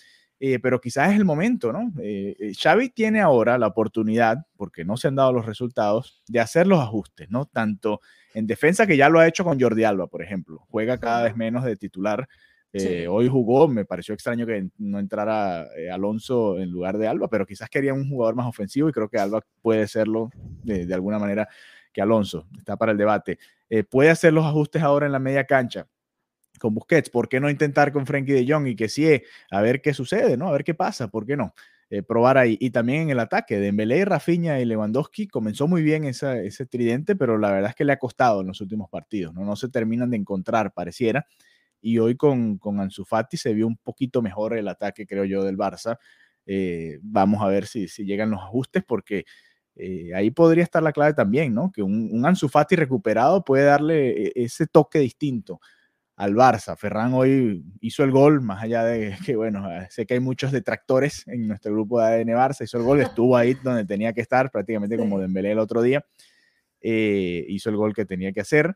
Eh, 0.44 0.58
pero 0.58 0.82
quizás 0.82 1.12
es 1.12 1.18
el 1.18 1.24
momento, 1.24 1.72
¿no? 1.72 1.94
Eh, 2.02 2.36
eh, 2.40 2.52
Xavi 2.60 2.90
tiene 2.90 3.22
ahora 3.22 3.60
la 3.60 3.68
oportunidad, 3.68 4.40
porque 4.58 4.84
no 4.84 4.98
se 4.98 5.08
han 5.08 5.14
dado 5.14 5.32
los 5.32 5.46
resultados, 5.46 6.24
de 6.28 6.40
hacer 6.40 6.66
los 6.66 6.80
ajustes, 6.80 7.30
¿no? 7.30 7.46
Tanto 7.46 8.02
en 8.34 8.48
defensa, 8.48 8.88
que 8.88 8.98
ya 8.98 9.08
lo 9.08 9.20
ha 9.20 9.28
hecho 9.28 9.44
con 9.44 9.60
Jordi 9.62 9.84
Alba, 9.84 10.08
por 10.08 10.24
ejemplo, 10.24 10.66
juega 10.68 10.98
cada 10.98 11.22
vez 11.22 11.36
menos 11.36 11.64
de 11.64 11.76
titular. 11.76 12.28
Hoy 13.08 13.28
jugó, 13.28 13.68
me 13.68 13.86
pareció 13.86 14.16
extraño 14.16 14.48
que 14.48 14.68
no 14.80 14.98
entrara 14.98 15.68
Alonso 15.92 16.58
en 16.58 16.72
lugar 16.72 16.98
de 16.98 17.08
Alba, 17.08 17.28
pero 17.28 17.46
quizás 17.46 17.70
quería 17.70 17.94
un 17.94 18.10
jugador 18.10 18.34
más 18.34 18.48
ofensivo 18.48 18.90
y 18.90 18.94
creo 18.94 19.10
que 19.10 19.20
Alba 19.20 19.42
puede 19.62 19.88
serlo 19.88 20.32
de 20.64 20.92
alguna 20.94 21.20
manera 21.20 21.50
que 21.94 22.02
Alonso, 22.02 22.48
está 22.58 22.78
para 22.78 22.94
el 22.94 22.98
debate. 22.98 23.38
puede 23.92 24.10
hacer 24.10 24.34
los 24.34 24.46
ajustes 24.46 24.82
ahora 24.82 25.06
en 25.06 25.12
la 25.12 25.20
media 25.20 25.44
cancha 25.44 25.86
con 26.62 26.76
Busquets, 26.76 27.10
¿por 27.10 27.28
qué 27.28 27.40
no 27.40 27.50
intentar 27.50 27.92
con 27.92 28.06
Frenkie 28.06 28.34
de 28.34 28.46
Jong 28.48 28.68
y 28.68 28.76
que 28.76 28.88
sí, 28.88 29.22
a 29.50 29.62
ver 29.62 29.82
qué 29.82 29.94
sucede, 29.94 30.38
¿no? 30.38 30.48
A 30.48 30.52
ver 30.52 30.64
qué 30.64 30.74
pasa, 30.76 31.10
¿por 31.10 31.26
qué 31.26 31.36
no? 31.36 31.54
Eh, 31.90 32.04
probar 32.04 32.38
ahí. 32.38 32.56
Y 32.62 32.70
también 32.70 33.02
en 33.02 33.10
el 33.10 33.20
ataque, 33.20 33.60
Dembélé, 33.60 34.06
Rafinha 34.06 34.62
y 34.62 34.66
Lewandowski 34.66 35.28
comenzó 35.28 35.68
muy 35.68 35.82
bien 35.82 36.06
ese 36.06 36.66
tridente, 36.68 37.18
pero 37.18 37.38
la 37.38 37.52
verdad 37.52 37.72
es 37.72 37.76
que 37.76 37.84
le 37.84 37.92
ha 37.92 38.00
costado 38.00 38.42
en 38.42 38.48
los 38.48 38.62
últimos 38.62 38.90
partidos, 38.90 39.34
¿no? 39.34 39.44
No 39.44 39.58
se 39.58 39.68
terminan 39.68 40.10
de 40.12 40.18
encontrar, 40.18 40.72
pareciera. 40.74 41.26
Y 41.82 41.98
hoy 41.98 42.16
con, 42.16 42.60
con 42.60 42.80
Ansu 42.80 43.04
Fati 43.04 43.36
se 43.36 43.54
vio 43.54 43.68
un 43.68 43.76
poquito 43.76 44.22
mejor 44.22 44.56
el 44.56 44.70
ataque, 44.70 45.06
creo 45.06 45.26
yo, 45.26 45.44
del 45.44 45.58
Barça. 45.58 45.98
Eh, 46.46 47.00
vamos 47.02 47.42
a 47.42 47.48
ver 47.48 47.66
si, 47.66 47.88
si 47.90 48.06
llegan 48.06 48.32
los 48.32 48.40
ajustes, 48.40 48.84
porque 48.88 49.26
eh, 49.76 50.14
ahí 50.16 50.32
podría 50.32 50.64
estar 50.64 50.84
la 50.84 50.94
clave 50.94 51.14
también, 51.14 51.54
¿no? 51.54 51.72
Que 51.74 51.82
un, 51.82 52.10
un 52.12 52.26
Ansu 52.26 52.48
Fati 52.48 52.76
recuperado 52.78 53.44
puede 53.44 53.66
darle 53.66 54.32
ese 54.36 54.68
toque 54.68 55.00
distinto 55.00 55.60
al 56.22 56.36
Barça. 56.36 56.78
Ferran 56.78 57.16
hoy 57.16 57.64
hizo 57.82 58.04
el 58.04 58.12
gol, 58.12 58.42
más 58.42 58.64
allá 58.64 58.84
de 58.84 59.18
que, 59.26 59.36
bueno, 59.36 59.72
eh, 59.72 59.88
sé 59.90 60.06
que 60.06 60.14
hay 60.14 60.20
muchos 60.20 60.52
detractores 60.52 61.28
en 61.28 61.48
nuestro 61.48 61.74
grupo 61.74 62.00
de 62.00 62.06
ADN 62.06 62.30
Barça, 62.36 62.64
hizo 62.64 62.78
el 62.78 62.84
gol, 62.84 63.02
estuvo 63.02 63.36
ahí 63.36 63.56
donde 63.56 63.86
tenía 63.86 64.14
que 64.14 64.22
estar, 64.22 64.52
prácticamente 64.52 64.98
como 64.98 65.20
Dembélé 65.20 65.52
el 65.52 65.60
otro 65.60 65.82
día, 65.82 66.06
eh, 66.80 67.44
hizo 67.50 67.70
el 67.70 67.76
gol 67.76 67.94
que 67.96 68.06
tenía 68.06 68.32
que 68.32 68.42
hacer, 68.42 68.76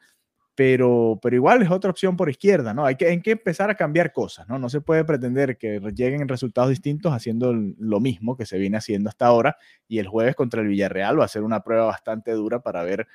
pero, 0.55 1.19
pero 1.21 1.36
igual 1.36 1.62
es 1.62 1.69
otra 1.69 1.91
opción 1.91 2.17
por 2.17 2.29
izquierda, 2.29 2.73
¿no? 2.73 2.86
Hay 2.86 2.95
que, 2.95 3.08
hay 3.08 3.21
que 3.21 3.31
empezar 3.31 3.69
a 3.69 3.75
cambiar 3.75 4.12
cosas, 4.12 4.47
¿no? 4.47 4.58
No 4.58 4.69
se 4.69 4.81
puede 4.81 5.03
pretender 5.03 5.58
que 5.58 5.79
lleguen 5.93 6.27
resultados 6.27 6.69
distintos 6.69 7.13
haciendo 7.13 7.53
lo 7.53 7.99
mismo 7.99 8.38
que 8.38 8.45
se 8.47 8.58
viene 8.58 8.77
haciendo 8.77 9.10
hasta 9.10 9.27
ahora, 9.27 9.58
y 9.88 9.99
el 9.99 10.08
jueves 10.08 10.36
contra 10.36 10.62
el 10.62 10.67
Villarreal 10.67 11.19
va 11.19 11.25
a 11.25 11.27
ser 11.27 11.43
una 11.43 11.62
prueba 11.62 11.86
bastante 11.86 12.31
dura 12.31 12.62
para 12.62 12.84
ver 12.84 13.05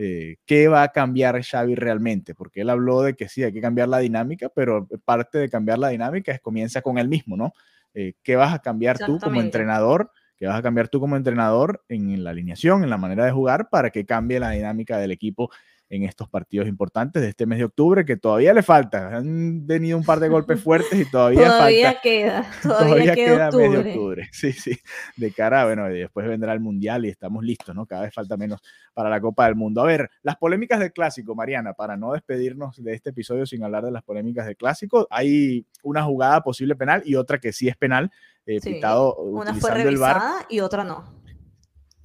eh, 0.00 0.36
qué 0.46 0.68
va 0.68 0.84
a 0.84 0.92
cambiar 0.92 1.42
Xavi 1.42 1.74
realmente, 1.74 2.32
porque 2.32 2.60
él 2.60 2.70
habló 2.70 3.02
de 3.02 3.14
que 3.14 3.28
sí, 3.28 3.42
hay 3.42 3.52
que 3.52 3.60
cambiar 3.60 3.88
la 3.88 3.98
dinámica, 3.98 4.48
pero 4.48 4.86
parte 5.04 5.38
de 5.38 5.48
cambiar 5.48 5.80
la 5.80 5.88
dinámica 5.88 6.30
es 6.30 6.40
comienza 6.40 6.82
con 6.82 6.98
él 6.98 7.08
mismo, 7.08 7.36
¿no? 7.36 7.52
Eh, 7.94 8.12
¿Qué 8.22 8.36
vas 8.36 8.54
a 8.54 8.60
cambiar 8.60 8.96
tú 8.96 9.18
como 9.18 9.40
entrenador? 9.40 10.12
¿Qué 10.36 10.46
vas 10.46 10.56
a 10.56 10.62
cambiar 10.62 10.86
tú 10.86 11.00
como 11.00 11.16
entrenador 11.16 11.82
en 11.88 12.22
la 12.22 12.30
alineación, 12.30 12.84
en 12.84 12.90
la 12.90 12.96
manera 12.96 13.24
de 13.24 13.32
jugar, 13.32 13.70
para 13.70 13.90
que 13.90 14.06
cambie 14.06 14.38
la 14.38 14.50
dinámica 14.50 14.98
del 14.98 15.10
equipo 15.10 15.50
en 15.90 16.04
estos 16.04 16.28
partidos 16.28 16.68
importantes 16.68 17.22
de 17.22 17.30
este 17.30 17.46
mes 17.46 17.58
de 17.58 17.64
octubre, 17.64 18.04
que 18.04 18.16
todavía 18.16 18.52
le 18.52 18.62
falta. 18.62 19.16
Han 19.16 19.66
venido 19.66 19.96
un 19.96 20.04
par 20.04 20.20
de 20.20 20.28
golpes 20.28 20.60
fuertes 20.62 21.00
y 21.00 21.10
todavía, 21.10 21.46
todavía 21.46 22.00
queda, 22.00 22.50
todavía, 22.62 23.14
queda, 23.14 23.46
octubre. 23.46 23.68
mes 23.68 23.84
de 23.84 23.90
octubre. 23.90 24.28
Sí, 24.38 24.52
sí, 24.52 24.78
de 25.16 25.32
cara, 25.32 25.64
bueno, 25.64 25.88
después 25.88 26.26
vendrá 26.28 26.52
el 26.52 26.60
Mundial 26.60 27.06
y 27.06 27.08
estamos 27.08 27.42
listos, 27.42 27.74
¿no? 27.74 27.86
Cada 27.86 28.02
vez 28.02 28.14
falta 28.14 28.36
menos 28.36 28.60
para 28.94 29.10
la 29.10 29.20
Copa 29.20 29.46
del 29.46 29.56
Mundo. 29.56 29.80
A 29.80 29.84
ver, 29.84 30.10
las 30.22 30.36
polémicas 30.36 30.78
del 30.78 30.92
Clásico, 30.92 31.34
Mariana, 31.34 31.72
para 31.72 31.96
no 31.96 32.12
despedirnos 32.12 32.82
de 32.82 32.94
este 32.94 33.10
episodio 33.10 33.46
sin 33.46 33.64
hablar 33.64 33.84
de 33.84 33.90
las 33.90 34.02
polémicas 34.02 34.46
del 34.46 34.56
Clásico, 34.56 35.06
hay 35.10 35.66
una 35.82 36.02
jugada 36.02 36.42
posible 36.42 36.76
penal 36.76 37.02
y 37.04 37.14
otra 37.14 37.38
que 37.38 37.52
sí 37.52 37.68
es 37.68 37.76
penal, 37.76 38.10
eh, 38.46 38.60
pitado 38.60 39.16
Una 39.16 39.54
fue 39.54 39.70
revisada 39.72 40.46
y 40.48 40.60
otra 40.60 40.84
no. 40.84 41.17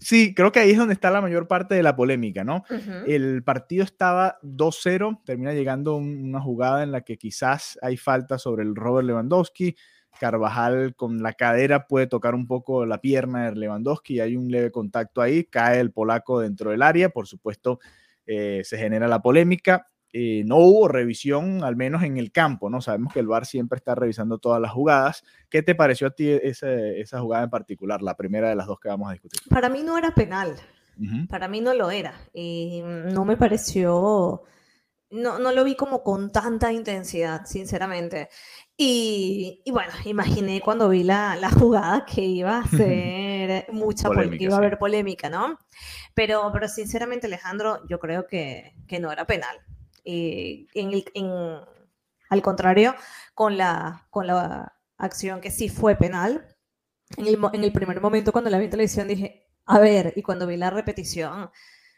Sí, 0.04 0.34
creo 0.36 0.52
que 0.52 0.60
ahí 0.60 0.72
es 0.72 0.78
donde 0.78 0.94
está 0.94 1.12
la 1.12 1.22
mayor 1.22 1.48
parte 1.48 1.76
de 1.76 1.84
la 1.84 1.96
polémica, 1.96 2.44
¿no? 2.44 2.64
El 3.08 3.44
partido 3.44 3.84
estaba 3.84 4.38
2-0, 4.42 5.22
termina 5.26 5.54
llegando 5.54 5.96
una 5.96 6.42
jugada 6.42 6.84
en 6.84 6.92
la 6.92 7.02
que 7.02 7.18
quizás 7.18 7.80
hay 7.82 7.98
falta 7.98 8.38
sobre 8.38 8.64
el 8.64 8.76
Robert 8.76 9.08
Lewandowski. 9.08 9.76
Carvajal 10.20 10.96
con 10.96 11.24
la 11.24 11.34
cadera 11.34 11.88
puede 11.88 12.08
tocar 12.08 12.36
un 12.36 12.46
poco 12.46 12.86
la 12.86 13.00
pierna 13.00 13.50
de 13.50 13.56
Lewandowski, 13.56 14.20
hay 14.20 14.36
un 14.36 14.50
leve 14.50 14.72
contacto 14.72 15.22
ahí, 15.22 15.46
cae 15.46 15.80
el 15.80 15.92
polaco 15.92 16.40
dentro 16.40 16.70
del 16.72 16.84
área, 16.84 17.10
por 17.10 17.26
supuesto 17.26 17.80
eh, 18.26 18.62
se 18.64 18.78
genera 18.78 19.08
la 19.08 19.22
polémica. 19.22 19.88
Eh, 20.16 20.44
no 20.46 20.58
hubo 20.58 20.88
revisión, 20.88 21.64
al 21.64 21.76
menos 21.76 22.04
en 22.04 22.18
el 22.18 22.32
campo, 22.32 22.70
¿no? 22.70 22.82
Sabemos 22.82 23.12
que 23.12 23.20
el 23.20 23.26
VAR 23.26 23.48
siempre 23.48 23.78
está 23.78 23.96
revisando 23.96 24.38
todas 24.38 24.62
las 24.62 24.72
jugadas. 24.72 25.24
¿Qué 25.50 25.64
te 25.64 25.74
pareció 25.74 26.06
a 26.06 26.12
ti 26.12 26.30
esa, 26.30 27.20
jugada 27.20 27.46
en 27.46 27.50
particular, 27.50 28.04
la 28.04 28.16
primera 28.16 28.48
de 28.48 28.56
las 28.56 28.68
dos 28.68 28.80
que 28.80 28.90
vamos 28.90 29.10
a 29.10 29.14
discutir? 29.14 29.42
Para 29.50 29.70
mí 29.70 29.82
no 29.82 29.98
era 29.98 30.14
penal, 30.14 30.56
para 31.28 31.48
mí 31.48 31.62
no 31.62 31.74
lo 31.74 31.90
era. 31.90 32.14
Y 32.32 32.84
no 32.84 33.26
me 33.26 33.38
pareció, 33.38 34.44
no, 35.10 35.40
no 35.40 35.52
lo 35.52 35.64
vi 35.64 35.76
como 35.76 36.04
con 36.04 36.32
tanta 36.32 36.72
intensidad, 36.72 37.48
sinceramente. 37.48 38.30
Y, 38.78 39.64
bueno, 39.72 39.94
imaginé 40.06 40.62
cuando 40.62 40.90
vi 40.90 41.02
la, 41.02 41.50
jugada 41.58 42.06
que 42.06 42.22
iba 42.22 42.60
a 42.60 42.68
ser 42.68 43.66
mucha 43.72 44.10
polémica, 44.10 44.44
iba 44.44 44.54
a 44.54 44.60
haber 44.60 44.78
polémica, 44.78 45.28
¿no? 45.32 45.58
Pero, 46.14 46.52
pero 46.54 46.68
sinceramente, 46.68 47.26
Alejandro, 47.26 47.80
yo 47.90 47.98
creo 47.98 48.28
que, 48.28 48.76
que 48.88 49.00
no 49.00 49.12
era 49.12 49.26
penal. 49.26 49.58
Eh, 50.04 50.68
en 50.74 50.92
al 52.30 52.42
contrario, 52.42 52.96
con 53.36 53.58
la, 53.58 54.08
con 54.10 54.28
la 54.28 54.74
acción 54.98 55.40
que 55.40 55.52
sí 55.52 55.70
fue 55.70 55.96
penal. 55.96 56.48
En 57.18 57.28
el, 57.28 57.38
en 57.54 57.64
el 57.64 57.72
primer 57.72 58.02
momento 58.02 58.32
cuando 58.32 58.50
la 58.50 58.58
vi 58.58 58.66
en 58.66 58.72
televisión 58.72 59.08
dije, 59.08 59.48
a 59.66 59.80
ver, 59.80 60.14
y 60.16 60.24
cuando 60.24 60.48
vi 60.48 60.58
la 60.58 60.72
repetición, 60.72 61.52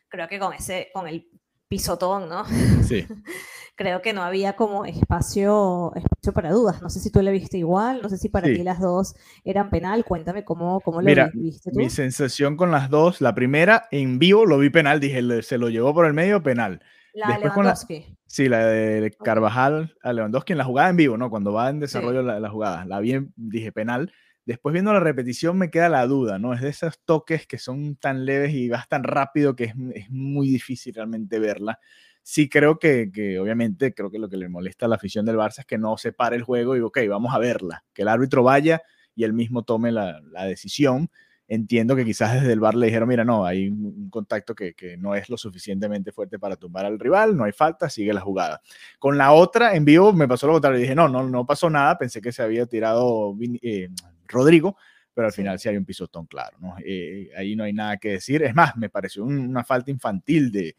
creo 0.09 0.27
que 0.27 0.39
con 0.39 0.53
ese, 0.53 0.89
con 0.93 1.07
el 1.07 1.29
pisotón, 1.67 2.27
¿no? 2.29 2.43
Sí. 2.83 3.07
creo 3.75 4.01
que 4.01 4.13
no 4.13 4.23
había 4.23 4.55
como 4.55 4.85
espacio, 4.85 5.91
espacio 5.95 6.33
para 6.33 6.51
dudas. 6.51 6.81
No 6.81 6.89
sé 6.89 6.99
si 6.99 7.11
tú 7.11 7.21
le 7.21 7.31
viste 7.31 7.57
igual, 7.57 8.01
no 8.01 8.09
sé 8.09 8.17
si 8.17 8.29
para 8.29 8.47
ti 8.47 8.63
las 8.63 8.79
dos 8.79 9.15
eran 9.43 9.69
penal. 9.69 10.05
Cuéntame 10.05 10.43
cómo, 10.43 10.79
cómo 10.81 11.01
lo 11.01 11.29
viste 11.33 11.71
tú. 11.71 11.77
Mi 11.77 11.89
sensación 11.89 12.55
con 12.57 12.71
las 12.71 12.89
dos, 12.89 13.21
la 13.21 13.35
primera 13.35 13.87
en 13.91 14.19
vivo 14.19 14.45
lo 14.45 14.57
vi 14.57 14.69
penal, 14.69 14.99
dije, 14.99 15.21
se 15.43 15.57
lo 15.57 15.69
llevó 15.69 15.93
por 15.93 16.05
el 16.05 16.13
medio 16.13 16.41
penal. 16.41 16.81
La 17.15 17.37
de 17.37 17.45
Lewandowski. 17.45 18.05
sí, 18.27 18.49
la 18.49 18.65
de 18.65 19.09
Carvajal 19.11 19.95
a 20.03 20.11
Lewandowski 20.11 20.51
en 20.51 20.57
la 20.57 20.65
jugada 20.65 20.89
en 20.89 20.97
vivo, 20.97 21.17
¿no? 21.17 21.29
Cuando 21.29 21.53
va 21.53 21.69
en 21.69 21.79
desarrollo 21.79 22.21
la, 22.21 22.49
jugada. 22.49 22.85
La 22.85 22.99
vi, 22.99 23.17
dije 23.35 23.71
penal. 23.71 24.11
Después 24.45 24.73
viendo 24.73 24.93
la 24.93 24.99
repetición 24.99 25.57
me 25.57 25.71
queda 25.71 25.87
la 25.89 26.05
duda, 26.05 26.37
¿no? 26.37 26.53
Es 26.53 26.61
de 26.61 26.69
esos 26.69 26.99
toques 26.99 27.47
que 27.47 27.57
son 27.57 27.95
tan 27.95 28.25
leves 28.25 28.53
y 28.53 28.69
vas 28.69 28.87
tan 28.89 29.03
rápido 29.03 29.55
que 29.55 29.63
es, 29.63 29.73
es 29.95 30.11
muy 30.11 30.49
difícil 30.49 30.93
realmente 30.93 31.39
verla. 31.39 31.79
Sí 32.21 32.49
creo 32.49 32.77
que, 32.79 33.09
que, 33.13 33.39
obviamente, 33.39 33.93
creo 33.93 34.11
que 34.11 34.19
lo 34.19 34.27
que 34.27 34.37
le 34.37 34.49
molesta 34.49 34.85
a 34.85 34.89
la 34.89 34.95
afición 34.95 35.25
del 35.25 35.37
Barça 35.37 35.59
es 35.59 35.65
que 35.65 35.77
no 35.77 35.97
se 35.97 36.11
pare 36.11 36.35
el 36.35 36.43
juego 36.43 36.75
y, 36.75 36.81
ok, 36.81 36.99
vamos 37.07 37.33
a 37.33 37.39
verla. 37.39 37.85
Que 37.93 38.01
el 38.01 38.09
árbitro 38.09 38.43
vaya 38.43 38.81
y 39.15 39.23
él 39.23 39.33
mismo 39.33 39.63
tome 39.63 39.91
la, 39.91 40.19
la 40.31 40.45
decisión 40.45 41.09
entiendo 41.47 41.95
que 41.95 42.05
quizás 42.05 42.33
desde 42.33 42.53
el 42.53 42.59
bar 42.59 42.75
le 42.75 42.87
dijeron, 42.87 43.07
mira, 43.07 43.23
no, 43.23 43.45
hay 43.45 43.69
un 43.69 44.09
contacto 44.09 44.55
que, 44.55 44.73
no 44.99 45.15
es 45.15 45.29
lo 45.29 45.37
suficientemente 45.37 46.11
fuerte 46.11 46.39
para 46.39 46.55
tumbar 46.55 46.85
al 46.85 46.99
rival, 46.99 47.35
no 47.37 47.43
hay 47.43 47.51
falta, 47.51 47.89
sigue 47.89 48.13
la 48.13 48.21
jugada. 48.21 48.61
Con 48.99 49.17
la 49.17 49.31
otra, 49.31 49.75
en 49.75 49.85
vivo, 49.85 50.13
me 50.13 50.27
pasó 50.27 50.47
lo 50.47 50.53
contrario, 50.53 50.79
dije, 50.79 50.95
no, 50.95 51.07
no, 51.07 51.27
no 51.27 51.45
pasó 51.45 51.69
nada, 51.69 51.97
pensé 51.97 52.21
que 52.21 52.31
se 52.31 52.41
había 52.41 52.65
tirado 52.65 53.35
eh, 53.61 53.89
Rodrigo, 54.27 54.77
pero 55.13 55.27
al 55.27 55.33
final 55.33 55.59
sí 55.59 55.69
hay 55.69 55.77
un 55.77 55.85
pisotón 55.85 56.25
claro, 56.25 56.57
¿no? 56.59 56.75
Eh, 56.83 57.29
ahí 57.37 57.55
no 57.55 57.63
hay 57.63 57.73
nada 57.73 57.97
que 57.97 58.09
decir. 58.09 58.43
Es 58.43 58.53
más, 58.53 58.75
me 58.75 58.89
pareció 58.89 59.23
una 59.23 59.63
falta 59.63 59.89
infantil 59.89 60.51
de, 60.51 60.75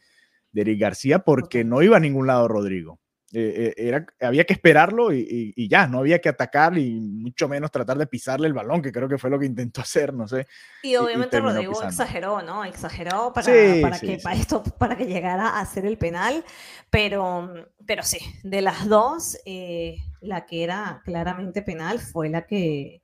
de 0.52 0.60
Eric 0.60 0.80
García 0.80 1.20
porque 1.20 1.64
no 1.64 1.82
iba 1.82 1.96
a 1.96 2.00
ningún 2.00 2.26
lado 2.26 2.46
Rodrigo. 2.46 2.98
Eh, 3.32 3.74
eh, 3.76 3.88
era, 3.88 4.06
había 4.20 4.44
que 4.44 4.52
esperarlo 4.52 5.12
y, 5.12 5.68
ya, 5.68 5.88
no 5.88 5.98
había 5.98 6.20
que 6.20 6.28
atacar 6.28 6.78
y 6.78 7.00
mucho 7.00 7.48
menos 7.48 7.72
tratar 7.72 7.98
de 7.98 8.06
pisarle 8.06 8.46
el 8.46 8.52
balón, 8.52 8.80
que 8.80 8.92
creo 8.92 9.08
que 9.08 9.18
fue 9.18 9.30
lo 9.30 9.38
que 9.38 9.46
intentó 9.46 9.80
hacer, 9.82 10.14
no 10.14 10.28
sé. 10.28 10.46
Y 10.82 10.94
obviamente 10.96 11.40
Rodrigo 11.40 11.82
exageró, 11.82 12.42
¿no? 12.42 12.64
Exageró 12.64 13.32
para, 13.32 13.46
para 13.82 13.98
que, 13.98 14.18
Para, 14.22 14.36
esto, 14.36 14.62
para 14.62 14.96
que 14.96 15.06
llegara 15.06 15.48
a 15.48 15.60
hacer 15.60 15.86
el 15.86 15.98
penal, 15.98 16.44
pero, 16.88 17.52
pero 17.84 18.04
sí, 18.04 18.18
de 18.44 18.62
las 18.62 18.88
dos, 18.88 19.38
eh, 19.44 19.96
la 20.20 20.46
que 20.46 20.62
era 20.62 21.02
claramente 21.04 21.62
penal 21.62 21.98
fue 21.98 22.28
la 22.28 22.46
que, 22.46 23.02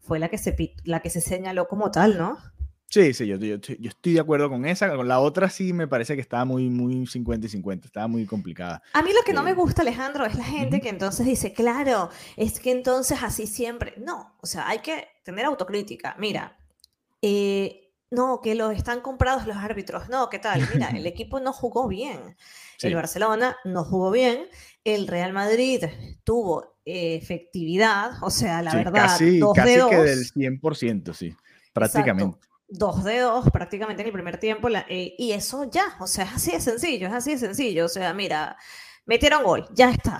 fue 0.00 0.20
la 0.20 0.28
que, 0.28 0.38
se, 0.38 0.56
la 0.84 1.00
que 1.00 1.10
se 1.10 1.20
señaló 1.20 1.66
como 1.66 1.90
tal, 1.90 2.16
¿no? 2.16 2.38
Sí, 2.88 3.12
sí, 3.12 3.26
yo, 3.26 3.36
yo, 3.36 3.56
estoy 3.56 4.12
de 4.12 4.20
acuerdo 4.20 4.48
con 4.48 4.64
esa. 4.64 4.94
Con 4.94 5.08
la 5.08 5.18
otra 5.18 5.50
sí 5.50 5.72
me 5.72 5.88
parece 5.88 6.14
que 6.14 6.20
estaba 6.20 6.44
muy, 6.44 6.70
muy 6.70 7.06
50 7.06 7.46
y 7.46 7.50
50, 7.50 7.86
estaba 7.86 8.06
muy 8.06 8.26
complicada. 8.26 8.80
A 8.92 9.02
mí 9.02 9.10
lo 9.12 9.22
que 9.24 9.32
no 9.32 9.42
me 9.42 9.50
eh, 9.50 9.54
gusta, 9.54 9.82
Alejandro, 9.82 10.24
es 10.24 10.36
la 10.36 10.44
gente 10.44 10.80
que 10.80 10.88
entonces 10.88 11.26
dice, 11.26 11.52
claro, 11.52 12.10
es 12.36 12.60
que 12.60 12.70
entonces 12.70 13.18
así 13.22 13.46
siempre. 13.48 13.94
No, 13.98 14.36
o 14.40 14.46
sea, 14.46 14.68
hay 14.68 14.78
que 14.78 15.08
tener 15.24 15.44
autocrítica. 15.46 16.14
Mira, 16.18 16.56
eh, 17.22 17.92
no, 18.10 18.40
que 18.40 18.54
los 18.54 18.72
están 18.72 19.00
comprados 19.00 19.46
los 19.46 19.56
árbitros. 19.56 20.08
No, 20.08 20.30
¿qué 20.30 20.38
tal? 20.38 20.66
Mira, 20.72 20.90
el 20.90 21.06
equipo 21.06 21.40
no 21.40 21.52
jugó 21.52 21.88
bien. 21.88 22.36
El 22.80 22.94
Barcelona 22.94 23.56
no 23.64 23.84
jugó 23.84 24.12
bien. 24.12 24.46
El 24.84 25.08
Real 25.08 25.32
Madrid 25.32 25.82
tuvo 26.22 26.78
efectividad, 26.84 28.12
o 28.22 28.30
sea, 28.30 28.62
la 28.62 28.72
verdad, 28.72 28.92
casi, 28.92 29.40
casi 29.56 29.74
que 29.90 29.96
del 29.96 30.24
100%, 30.60 31.14
sí, 31.14 31.34
prácticamente 31.72 32.45
dos 32.68 33.04
dedos 33.04 33.50
prácticamente 33.50 34.02
en 34.02 34.08
el 34.08 34.12
primer 34.12 34.38
tiempo 34.38 34.68
eh, 34.88 35.14
y 35.18 35.32
eso 35.32 35.64
ya, 35.70 35.96
o 36.00 36.06
sea, 36.06 36.24
es 36.24 36.34
así 36.34 36.52
de 36.52 36.60
sencillo, 36.60 37.06
es 37.08 37.12
así 37.12 37.32
de 37.32 37.38
sencillo, 37.38 37.86
o 37.86 37.88
sea, 37.88 38.12
mira, 38.12 38.56
metieron 39.04 39.44
gol, 39.44 39.66
ya 39.72 39.90
está. 39.90 40.18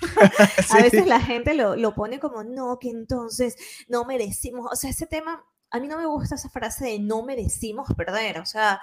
A 0.70 0.76
veces 0.82 1.06
la 1.06 1.20
gente 1.20 1.54
lo, 1.54 1.74
lo, 1.74 1.94
pone 1.94 2.20
como, 2.20 2.44
no, 2.44 2.78
que 2.78 2.90
entonces 2.90 3.56
no 3.88 4.04
merecimos, 4.04 4.70
o 4.70 4.76
sea, 4.76 4.90
ese 4.90 5.06
tema, 5.06 5.44
a 5.70 5.80
mí 5.80 5.88
no 5.88 5.98
me 5.98 6.06
gusta 6.06 6.34
esa 6.34 6.50
frase 6.50 6.84
de 6.84 6.98
no 6.98 7.22
merecimos 7.22 7.88
perder, 7.96 8.40
o 8.40 8.46
sea, 8.46 8.80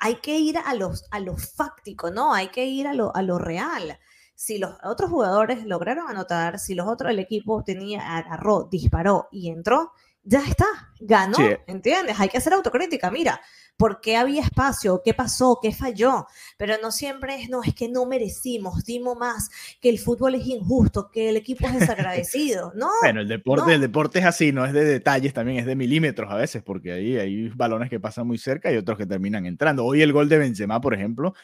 hay 0.00 0.16
que 0.16 0.38
ir 0.38 0.58
a, 0.58 0.74
los, 0.74 1.04
a 1.10 1.20
lo 1.20 1.36
fáctico, 1.36 2.10
¿no? 2.10 2.34
Hay 2.34 2.48
que 2.48 2.66
ir 2.66 2.86
a 2.86 2.94
lo, 2.94 3.14
a 3.14 3.22
lo 3.22 3.38
real. 3.38 3.98
Si 4.34 4.58
los 4.58 4.76
otros 4.84 5.10
jugadores 5.10 5.64
lograron 5.64 6.08
anotar, 6.08 6.58
si 6.58 6.74
los 6.74 6.86
otros, 6.86 7.10
el 7.10 7.20
equipo 7.20 7.64
tenía, 7.64 8.16
agarró, 8.18 8.68
disparó 8.70 9.28
y 9.32 9.48
entró, 9.48 9.92
ya 10.26 10.40
está, 10.40 10.66
ganó, 10.98 11.38
¿entiendes? 11.68 12.18
Hay 12.18 12.28
que 12.28 12.38
hacer 12.38 12.52
autocrítica, 12.52 13.12
mira, 13.12 13.40
¿por 13.76 14.00
qué 14.00 14.16
había 14.16 14.42
espacio? 14.42 15.00
¿Qué 15.04 15.14
pasó? 15.14 15.60
¿Qué 15.62 15.72
falló? 15.72 16.26
Pero 16.56 16.74
no 16.82 16.90
siempre 16.90 17.40
es, 17.40 17.48
no, 17.48 17.62
es 17.62 17.74
que 17.74 17.88
no 17.88 18.06
merecimos, 18.06 18.84
dimos 18.84 19.16
más, 19.16 19.48
que 19.80 19.88
el 19.88 20.00
fútbol 20.00 20.34
es 20.34 20.46
injusto, 20.46 21.10
que 21.12 21.28
el 21.28 21.36
equipo 21.36 21.68
es 21.68 21.78
desagradecido, 21.78 22.72
¿no? 22.76 22.90
Bueno, 23.02 23.20
el 23.20 23.28
deporte, 23.28 23.74
el 23.74 23.80
deporte 23.80 24.18
es 24.18 24.24
así, 24.24 24.50
no 24.50 24.66
es 24.66 24.72
de 24.72 24.84
detalles, 24.84 25.32
también 25.32 25.58
es 25.58 25.66
de 25.66 25.76
milímetros 25.76 26.30
a 26.30 26.34
veces, 26.34 26.62
porque 26.64 26.92
ahí 26.92 27.16
hay 27.16 27.48
balones 27.50 27.88
que 27.88 28.00
pasan 28.00 28.26
muy 28.26 28.38
cerca 28.38 28.72
y 28.72 28.76
otros 28.76 28.98
que 28.98 29.06
terminan 29.06 29.46
entrando. 29.46 29.84
Hoy 29.84 30.02
el 30.02 30.12
gol 30.12 30.28
de 30.28 30.38
Benzema, 30.38 30.80
por 30.80 30.92
ejemplo, 30.92 31.34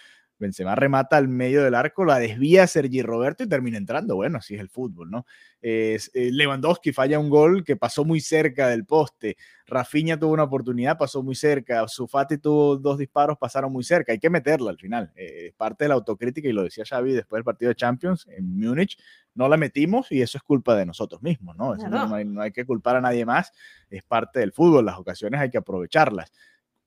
Benzema 0.43 0.75
remata 0.75 1.17
al 1.17 1.29
medio 1.29 1.63
del 1.63 1.75
arco, 1.75 2.05
la 2.05 2.19
desvía 2.19 2.67
Sergi 2.67 3.01
Roberto 3.01 3.45
y 3.45 3.49
termina 3.49 3.79
entrando. 3.79 4.17
Bueno, 4.17 4.39
así 4.39 4.55
es 4.55 4.61
el 4.61 4.69
fútbol, 4.69 5.11
¿no? 5.11 5.25
Eh, 5.63 5.99
Lewandowski 6.13 6.93
falla 6.93 7.19
un 7.19 7.31
gol 7.31 7.65
que 7.65 7.77
pasó 7.77 8.05
muy 8.05 8.21
cerca 8.21 8.69
del 8.69 8.85
poste. 8.85 9.37
Rafinha 9.67 10.19
tuvo 10.19 10.33
una 10.33 10.43
oportunidad, 10.43 10.99
pasó 10.99 11.23
muy 11.23 11.35
cerca. 11.35 11.87
Sufati 11.89 12.39
tuvo 12.39 12.77
dos 12.77 12.99
disparos, 12.99 13.39
pasaron 13.39 13.73
muy 13.73 13.85
cerca. 13.85 14.13
Hay 14.13 14.19
que 14.19 14.29
meterla 14.29 14.71
al 14.71 14.79
final. 14.79 15.13
Eh, 15.17 15.47
es 15.47 15.55
parte 15.55 15.85
de 15.85 15.89
la 15.89 15.95
autocrítica 15.95 16.49
y 16.49 16.53
lo 16.53 16.65
decía 16.65 16.85
Xavi 16.85 17.13
después 17.13 17.39
del 17.39 17.45
partido 17.45 17.71
de 17.71 17.77
Champions 17.77 18.27
en 18.29 18.59
Múnich. 18.59 18.99
No 19.35 19.49
la 19.49 19.57
metimos 19.57 20.13
y 20.13 20.21
eso 20.21 20.37
es 20.37 20.43
culpa 20.43 20.77
de 20.77 20.85
nosotros 20.85 21.23
mismos, 21.23 21.57
¿no? 21.57 21.75
no, 21.75 22.15
hay, 22.15 22.25
no 22.27 22.43
hay 22.43 22.53
que 22.53 22.67
culpar 22.67 22.97
a 22.97 23.01
nadie 23.01 23.25
más. 23.25 23.53
Es 23.89 24.03
parte 24.03 24.41
del 24.41 24.53
fútbol. 24.53 24.85
Las 24.85 24.99
ocasiones 24.99 25.41
hay 25.41 25.49
que 25.49 25.59
aprovecharlas 25.59 26.31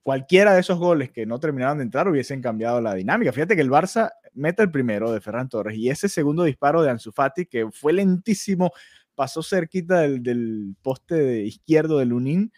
cualquiera 0.06 0.54
de 0.54 0.60
esos 0.60 0.78
goles 0.78 1.10
que 1.10 1.26
no 1.26 1.40
terminaron 1.40 1.80
de 1.80 1.84
entrar 1.84 2.08
hubiesen 2.08 2.40
cambiado 2.40 2.80
la 2.80 2.94
dinámica. 2.94 3.34
Fíjate 3.34 3.56
que 3.56 3.64
el 3.64 3.72
Barça 3.72 4.12
mete 4.36 4.62
el 4.62 4.70
primero 4.70 5.12
de 5.12 5.20
Ferran 5.20 5.50
Torres 5.50 5.76
y 5.80 5.90
ese 5.90 6.10
segundo 6.10 6.44
disparo 6.44 6.84
de 6.84 6.92
Ansu 6.92 7.12
Fati, 7.12 7.48
que 7.48 7.72
fue 7.72 7.92
lentísimo, 7.92 8.72
pasó 9.16 9.42
cerquita 9.42 10.02
del, 10.02 10.76
poste 10.84 11.16
de 11.16 11.42
izquierdo 11.46 11.98
de 11.98 12.06
Lunin, 12.06 12.54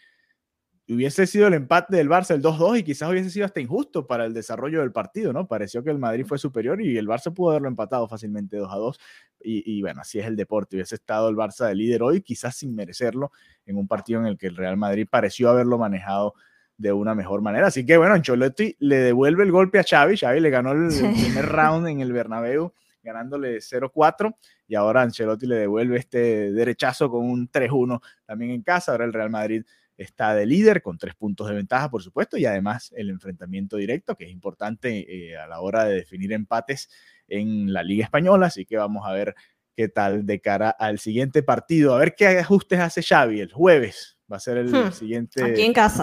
hubiese 0.90 1.26
sido 1.26 1.46
el 1.46 1.54
empate 1.54 1.96
del 1.96 2.10
Barça, 2.10 2.34
el 2.34 2.42
2-2, 2.42 2.80
y 2.80 2.82
quizás 2.82 3.08
hubiese 3.08 3.30
sido 3.30 3.46
hasta 3.46 3.60
injusto 3.60 4.06
para 4.06 4.26
el 4.26 4.34
desarrollo 4.34 4.80
del 4.80 4.92
partido, 4.92 5.32
¿no? 5.32 5.48
Pareció 5.48 5.82
que 5.82 5.90
el 5.90 5.98
Madrid 5.98 6.26
fue 6.26 6.36
superior 6.36 6.82
y 6.82 6.98
el 6.98 7.08
Barça 7.08 7.32
pudo 7.32 7.52
haberlo 7.52 7.68
empatado 7.68 8.06
fácilmente 8.08 8.58
2-2. 8.58 8.98
Y, 9.40 9.78
y 9.78 9.80
bueno, 9.80 10.02
así 10.02 10.18
es 10.18 10.26
el 10.26 10.36
deporte. 10.36 10.76
Hubiese 10.76 10.96
estado 10.96 11.30
el 11.30 11.36
Barça 11.36 11.66
de 11.66 11.74
líder 11.74 12.02
hoy, 12.02 12.20
quizás 12.20 12.56
sin 12.56 12.74
merecerlo, 12.74 13.32
en 13.64 13.78
un 13.78 13.88
partido 13.88 14.20
en 14.20 14.26
el 14.26 14.36
que 14.36 14.48
el 14.48 14.56
Real 14.56 14.76
Madrid 14.76 15.06
pareció 15.10 15.48
haberlo 15.48 15.78
manejado 15.78 16.34
de 16.78 16.92
una 16.92 17.14
mejor 17.14 17.42
manera. 17.42 17.66
Así 17.66 17.84
que 17.84 17.96
bueno, 17.96 18.14
Ancelotti 18.14 18.76
le 18.78 18.96
devuelve 18.96 19.42
el 19.42 19.52
golpe 19.52 19.80
a 19.80 19.84
Xavi. 19.84 20.16
Xavi 20.16 20.40
le 20.40 20.48
ganó 20.48 20.72
el, 20.72 20.88
primer 20.88 21.46
round 21.46 21.88
en 21.88 22.00
el 22.00 22.12
Bernabéu 22.12 22.72
ganándole 23.02 23.58
0-4 23.58 24.34
y 24.66 24.74
ahora 24.74 25.02
Ancelotti 25.02 25.46
le 25.46 25.56
devuelve 25.56 25.98
este 25.98 26.52
derechazo 26.52 27.10
con 27.10 27.24
un 27.24 27.50
3-1 27.50 28.00
también 28.24 28.52
en 28.52 28.62
casa. 28.62 28.92
Ahora 28.92 29.04
el 29.04 29.12
Real 29.12 29.30
Madrid 29.30 29.64
está 29.96 30.34
de 30.34 30.46
líder 30.46 30.80
con 30.80 30.96
tres 30.96 31.16
puntos 31.16 31.48
de 31.48 31.54
ventaja, 31.54 31.90
por 31.90 32.02
supuesto, 32.02 32.36
y 32.36 32.46
además 32.46 32.92
el 32.96 33.10
enfrentamiento 33.10 33.76
directo, 33.76 34.14
que 34.14 34.24
es 34.24 34.30
importante 34.30 35.30
eh, 35.30 35.36
a 35.36 35.48
la 35.48 35.60
hora 35.60 35.84
de 35.84 35.94
definir 35.94 36.32
empates 36.32 36.88
en 37.26 37.72
la 37.72 37.82
Liga 37.82 38.04
Española. 38.04 38.46
Así 38.46 38.64
que 38.64 38.76
vamos 38.76 39.04
a 39.04 39.12
ver 39.12 39.34
qué 39.74 39.88
tal 39.88 40.24
de 40.26 40.40
cara 40.40 40.70
al 40.70 41.00
siguiente 41.00 41.42
partido. 41.42 41.96
A 41.96 41.98
ver 41.98 42.14
qué 42.14 42.28
ajustes 42.38 42.78
hace 42.78 43.02
Xavi 43.02 43.40
el 43.40 43.52
jueves 43.52 44.17
va 44.30 44.36
a 44.36 44.40
ser 44.40 44.58
el 44.58 44.70
hmm, 44.70 44.92
siguiente 44.92 45.42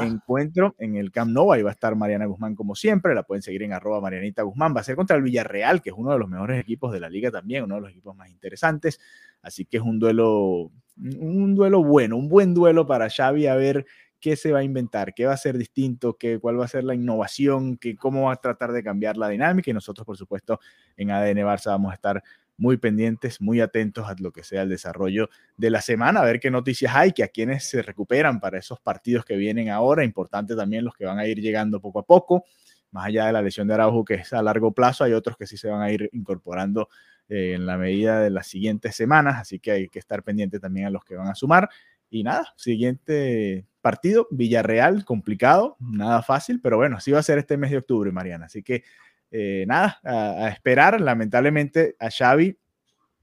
encuentro 0.02 0.76
en 0.80 0.96
el 0.96 1.12
Camp 1.12 1.32
Nou. 1.32 1.52
Ahí 1.52 1.62
va 1.62 1.70
a 1.70 1.74
estar 1.74 1.96
Mariana 1.96 2.26
Guzmán 2.26 2.56
como 2.56 2.76
siempre. 2.76 3.14
La 3.14 3.24
pueden 3.24 3.42
seguir 3.42 3.64
en 3.64 3.74
arroba 3.74 4.02
Marianita 4.02 4.42
Guzmán. 4.42 4.76
Va 4.76 4.82
a 4.82 4.84
ser 4.84 4.96
contra 4.96 5.16
el 5.16 5.24
Villarreal, 5.24 5.82
que 5.82 5.92
es 5.92 5.96
uno 5.96 6.12
de 6.12 6.20
los 6.20 6.28
mejores 6.28 6.60
equipos 6.60 6.92
de 6.92 7.00
la 7.00 7.10
liga 7.10 7.30
también, 7.30 7.64
uno 7.64 7.76
de 7.76 7.82
los 7.82 7.92
equipos 7.92 8.16
más 8.16 8.30
interesantes. 8.30 9.00
Así 9.42 9.66
que 9.66 9.78
es 9.78 9.84
un 9.84 10.00
duelo, 10.00 10.72
un 10.98 11.56
duelo 11.56 11.84
bueno, 11.84 12.18
un 12.18 12.28
buen 12.28 12.54
duelo 12.54 12.88
para 12.88 13.10
Xavi 13.10 13.46
a 13.48 13.56
ver 13.56 13.86
qué 14.20 14.36
se 14.36 14.52
va 14.52 14.60
a 14.60 14.64
inventar, 14.64 15.14
qué 15.14 15.28
va 15.28 15.34
a 15.34 15.38
ser 15.38 15.56
distinto, 15.56 16.18
qué, 16.18 16.40
cuál 16.40 16.60
va 16.60 16.66
a 16.66 16.68
ser 16.68 16.84
la 16.84 16.96
innovación, 16.96 17.78
qué, 17.78 17.96
cómo 17.96 18.24
va 18.24 18.34
a 18.34 18.38
tratar 18.38 18.72
de 18.72 18.82
cambiar 18.82 19.18
la 19.18 19.30
dinámica. 19.30 19.70
Y 19.70 19.74
nosotros, 19.76 20.04
por 20.04 20.18
supuesto, 20.18 20.60
en 20.98 21.12
ADN 21.12 21.38
Barça 21.46 21.68
vamos 21.68 21.92
a 21.92 21.96
estar 21.96 22.24
muy 22.58 22.78
pendientes, 22.78 23.41
muy 23.41 23.62
atentos 23.62 24.08
a 24.08 24.15
lo 24.20 24.32
que 24.32 24.44
sea 24.44 24.62
el 24.62 24.70
desarrollo 24.70 25.30
de 25.58 25.70
la 25.70 25.82
semana, 25.82 26.22
a 26.22 26.26
ver 26.26 26.39
qué 26.39 26.50
noticias 26.50 26.96
hay, 26.96 27.12
que 27.12 27.24
a 27.24 27.28
quienes 27.28 27.65
se 27.70 27.82
recuperan 27.82 28.39
para 28.39 28.58
esos 28.58 28.80
partidos 28.80 29.26
que 29.26 29.36
vienen 29.36 29.70
ahora, 29.70 30.04
importante 30.04 30.56
también 30.56 30.86
los 30.86 30.94
que 30.94 31.06
van 31.06 31.20
a 31.20 31.28
ir 31.28 31.39
llegando 31.39 31.82
poco 31.82 32.00
a 32.00 32.04
poco, 32.04 32.46
más 32.91 33.08
allá 33.08 33.26
de 33.26 33.34
la 33.34 33.41
lesión 33.41 33.68
de 33.68 33.74
Araujo 33.74 34.06
que 34.06 34.15
es 34.15 34.32
a 34.34 34.41
largo 34.41 34.74
plazo, 34.74 35.04
hay 35.04 35.13
otros 35.13 35.38
que 35.38 35.48
sí 35.48 35.58
se 35.58 35.68
van 35.68 35.82
a 35.82 35.91
ir 35.91 36.10
incorporando 36.13 36.89
eh, 37.28 37.54
en 37.56 37.65
la 37.65 37.78
medida 37.78 38.22
de 38.22 38.30
las 38.30 38.48
siguientes 38.48 38.96
semanas, 38.96 39.36
así 39.39 39.60
que 39.60 39.72
hay 39.72 39.89
que 39.89 40.00
estar 40.00 40.24
pendiente 40.24 40.60
también 40.60 40.88
a 40.88 40.89
los 40.91 41.04
que 41.04 41.15
van 41.15 41.28
a 41.28 41.36
sumar. 41.36 41.70
Y 42.10 42.24
nada, 42.24 42.54
siguiente 42.56 43.65
partido, 43.82 44.28
Villarreal, 44.32 45.04
complicado, 45.04 45.76
nada 45.80 46.22
fácil, 46.22 46.62
pero 46.62 46.78
bueno, 46.78 46.98
así 46.98 47.12
va 47.12 47.20
a 47.20 47.24
ser 47.24 47.39
este 47.39 47.58
mes 47.58 47.72
de 47.72 47.78
octubre, 47.78 48.12
Mariana. 48.12 48.46
Así 48.46 48.63
que 48.63 48.84
eh, 49.32 49.66
nada, 49.68 50.00
a, 50.04 50.50
esperar. 50.50 51.00
Lamentablemente 51.02 51.96
a 52.00 52.10
Xavi 52.10 52.58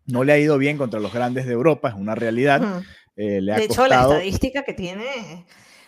no 0.06 0.24
le 0.24 0.32
ha 0.32 0.38
ido 0.38 0.58
bien 0.58 0.78
contra 0.78 1.00
los 1.00 1.12
grandes 1.12 1.46
de 1.46 1.52
Europa, 1.52 1.90
es 1.90 1.94
una 1.94 2.14
realidad. 2.14 2.82
Eh, 3.16 3.40
de 3.42 3.64
hecho, 3.64 3.86
la 3.86 4.02
estadística 4.02 4.62
que 4.62 4.72
tiene, 4.72 5.46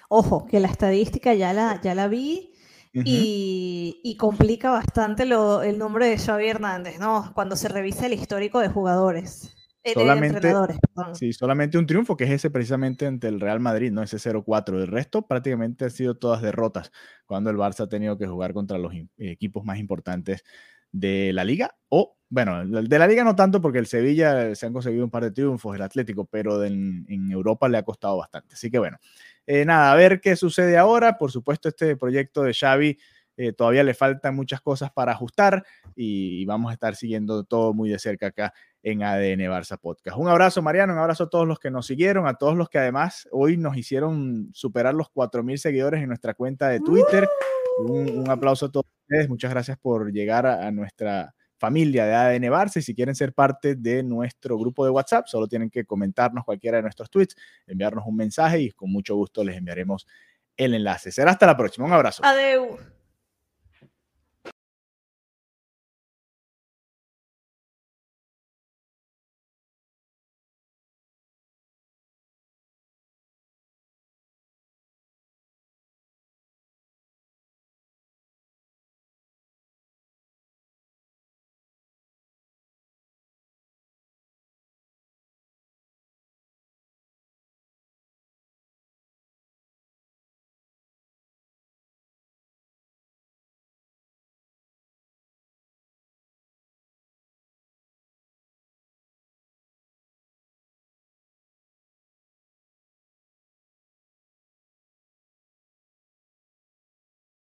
ojo, 0.08 0.46
que 0.46 0.60
la 0.60 0.68
estadística 0.68 1.34
ya 1.34 1.52
la, 1.52 1.80
ya 1.82 1.94
la 1.94 2.08
vi. 2.08 2.52
y, 2.92 4.16
complica 4.18 4.70
bastante 4.70 5.24
lo, 5.24 5.62
el 5.62 5.78
nombre 5.78 6.06
de 6.06 6.16
Xavi 6.16 6.46
Hernández, 6.46 7.00
¿no? 7.00 7.32
Cuando 7.34 7.56
se 7.56 7.68
revisa 7.68 8.06
el 8.06 8.12
histórico 8.12 8.60
de 8.60 8.68
jugadores. 8.68 9.54
Eh, 9.86 9.92
solamente, 9.92 10.50
sí, 11.12 11.34
solamente 11.34 11.76
un 11.76 11.84
triunfo, 11.84 12.16
que 12.16 12.24
es 12.24 12.30
ese 12.30 12.48
precisamente 12.48 13.06
ante 13.06 13.28
el 13.28 13.38
Real 13.38 13.60
Madrid, 13.60 13.92
¿no? 13.92 14.02
Ese 14.02 14.18
0-4. 14.18 14.80
El 14.80 14.86
resto 14.86 15.26
prácticamente 15.26 15.84
han 15.84 15.90
sido 15.90 16.16
todas 16.16 16.40
derrotas 16.40 16.90
cuando 17.26 17.50
el 17.50 17.58
Barça 17.58 17.84
ha 17.84 17.88
tenido 17.88 18.16
que 18.16 18.26
jugar 18.26 18.54
contra 18.54 18.78
los 18.78 18.94
equipos 19.18 19.62
más 19.62 19.78
importantes 19.78 20.42
de 20.90 21.34
la 21.34 21.44
liga. 21.44 21.76
O, 21.90 22.16
bueno, 22.30 22.66
de 22.66 22.98
la 22.98 23.06
liga 23.06 23.24
no 23.24 23.36
tanto 23.36 23.60
porque 23.60 23.78
el 23.78 23.86
Sevilla 23.86 24.54
se 24.54 24.64
han 24.64 24.72
conseguido 24.72 25.04
un 25.04 25.10
par 25.10 25.24
de 25.24 25.32
triunfos, 25.32 25.76
el 25.76 25.82
Atlético, 25.82 26.24
pero 26.24 26.64
en, 26.64 27.04
Europa 27.30 27.68
le 27.68 27.76
ha 27.76 27.82
costado 27.82 28.16
bastante. 28.16 28.54
Así 28.54 28.70
que 28.70 28.78
bueno, 28.78 28.96
eh, 29.46 29.66
nada, 29.66 29.92
a 29.92 29.96
ver 29.96 30.22
qué 30.22 30.34
sucede 30.34 30.78
ahora. 30.78 31.18
Por 31.18 31.30
supuesto, 31.30 31.68
este 31.68 31.96
proyecto 31.96 32.42
de 32.42 32.54
Xavi 32.54 32.98
eh, 33.36 33.52
todavía 33.52 33.82
le 33.82 33.94
faltan 33.94 34.34
muchas 34.36 34.60
cosas 34.60 34.92
para 34.92 35.12
ajustar 35.12 35.64
y, 35.96 36.44
vamos 36.46 36.70
a 36.70 36.74
estar 36.74 36.94
siguiendo 36.94 37.44
todo 37.44 37.74
muy 37.74 37.90
de 37.90 37.98
cerca 37.98 38.28
acá 38.28 38.54
en 38.84 39.02
ADN 39.02 39.40
Barça 39.50 39.78
Podcast. 39.78 40.16
Un 40.18 40.28
abrazo, 40.28 40.60
Mariano, 40.60 40.92
un 40.92 40.98
abrazo 40.98 41.24
a 41.24 41.30
todos 41.30 41.48
los 41.48 41.58
que 41.58 41.70
nos 41.70 41.86
siguieron, 41.86 42.26
a 42.26 42.34
todos 42.34 42.54
los 42.54 42.68
que 42.68 42.78
además 42.78 43.26
hoy 43.32 43.56
nos 43.56 43.76
hicieron 43.76 44.50
superar 44.52 44.94
los 44.94 45.08
4.000 45.12 45.56
seguidores 45.56 46.02
en 46.02 46.08
nuestra 46.08 46.34
cuenta 46.34 46.68
de 46.68 46.80
Twitter. 46.80 47.26
Un, 47.78 48.30
aplauso 48.30 48.66
a 48.66 48.70
todos 48.70 48.86
ustedes, 49.00 49.28
muchas 49.28 49.50
gracias 49.50 49.78
por 49.78 50.12
llegar 50.12 50.46
a, 50.46 50.70
nuestra 50.70 51.34
familia 51.56 52.04
de 52.04 52.14
ADN 52.14 52.52
Barça 52.52 52.76
y 52.76 52.82
si 52.82 52.94
quieren 52.94 53.14
ser 53.14 53.32
parte 53.32 53.74
de 53.74 54.02
nuestro 54.02 54.58
grupo 54.58 54.84
de 54.84 54.90
WhatsApp, 54.90 55.26
solo 55.28 55.48
tienen 55.48 55.70
que 55.70 55.86
comentarnos 55.86 56.44
cualquiera 56.44 56.76
de 56.76 56.82
nuestros 56.82 57.08
tweets, 57.08 57.36
enviarnos 57.66 58.04
un 58.06 58.16
mensaje 58.16 58.60
y 58.60 58.70
con 58.70 58.92
mucho 58.92 59.16
gusto 59.16 59.42
les 59.42 59.56
enviaremos 59.56 60.06
el 60.58 60.74
enlace. 60.74 61.10
Será 61.10 61.30
hasta 61.30 61.46
la 61.46 61.56
próxima. 61.56 61.86
Un 61.86 61.94
abrazo. 61.94 62.22
Adiós. 62.22 62.93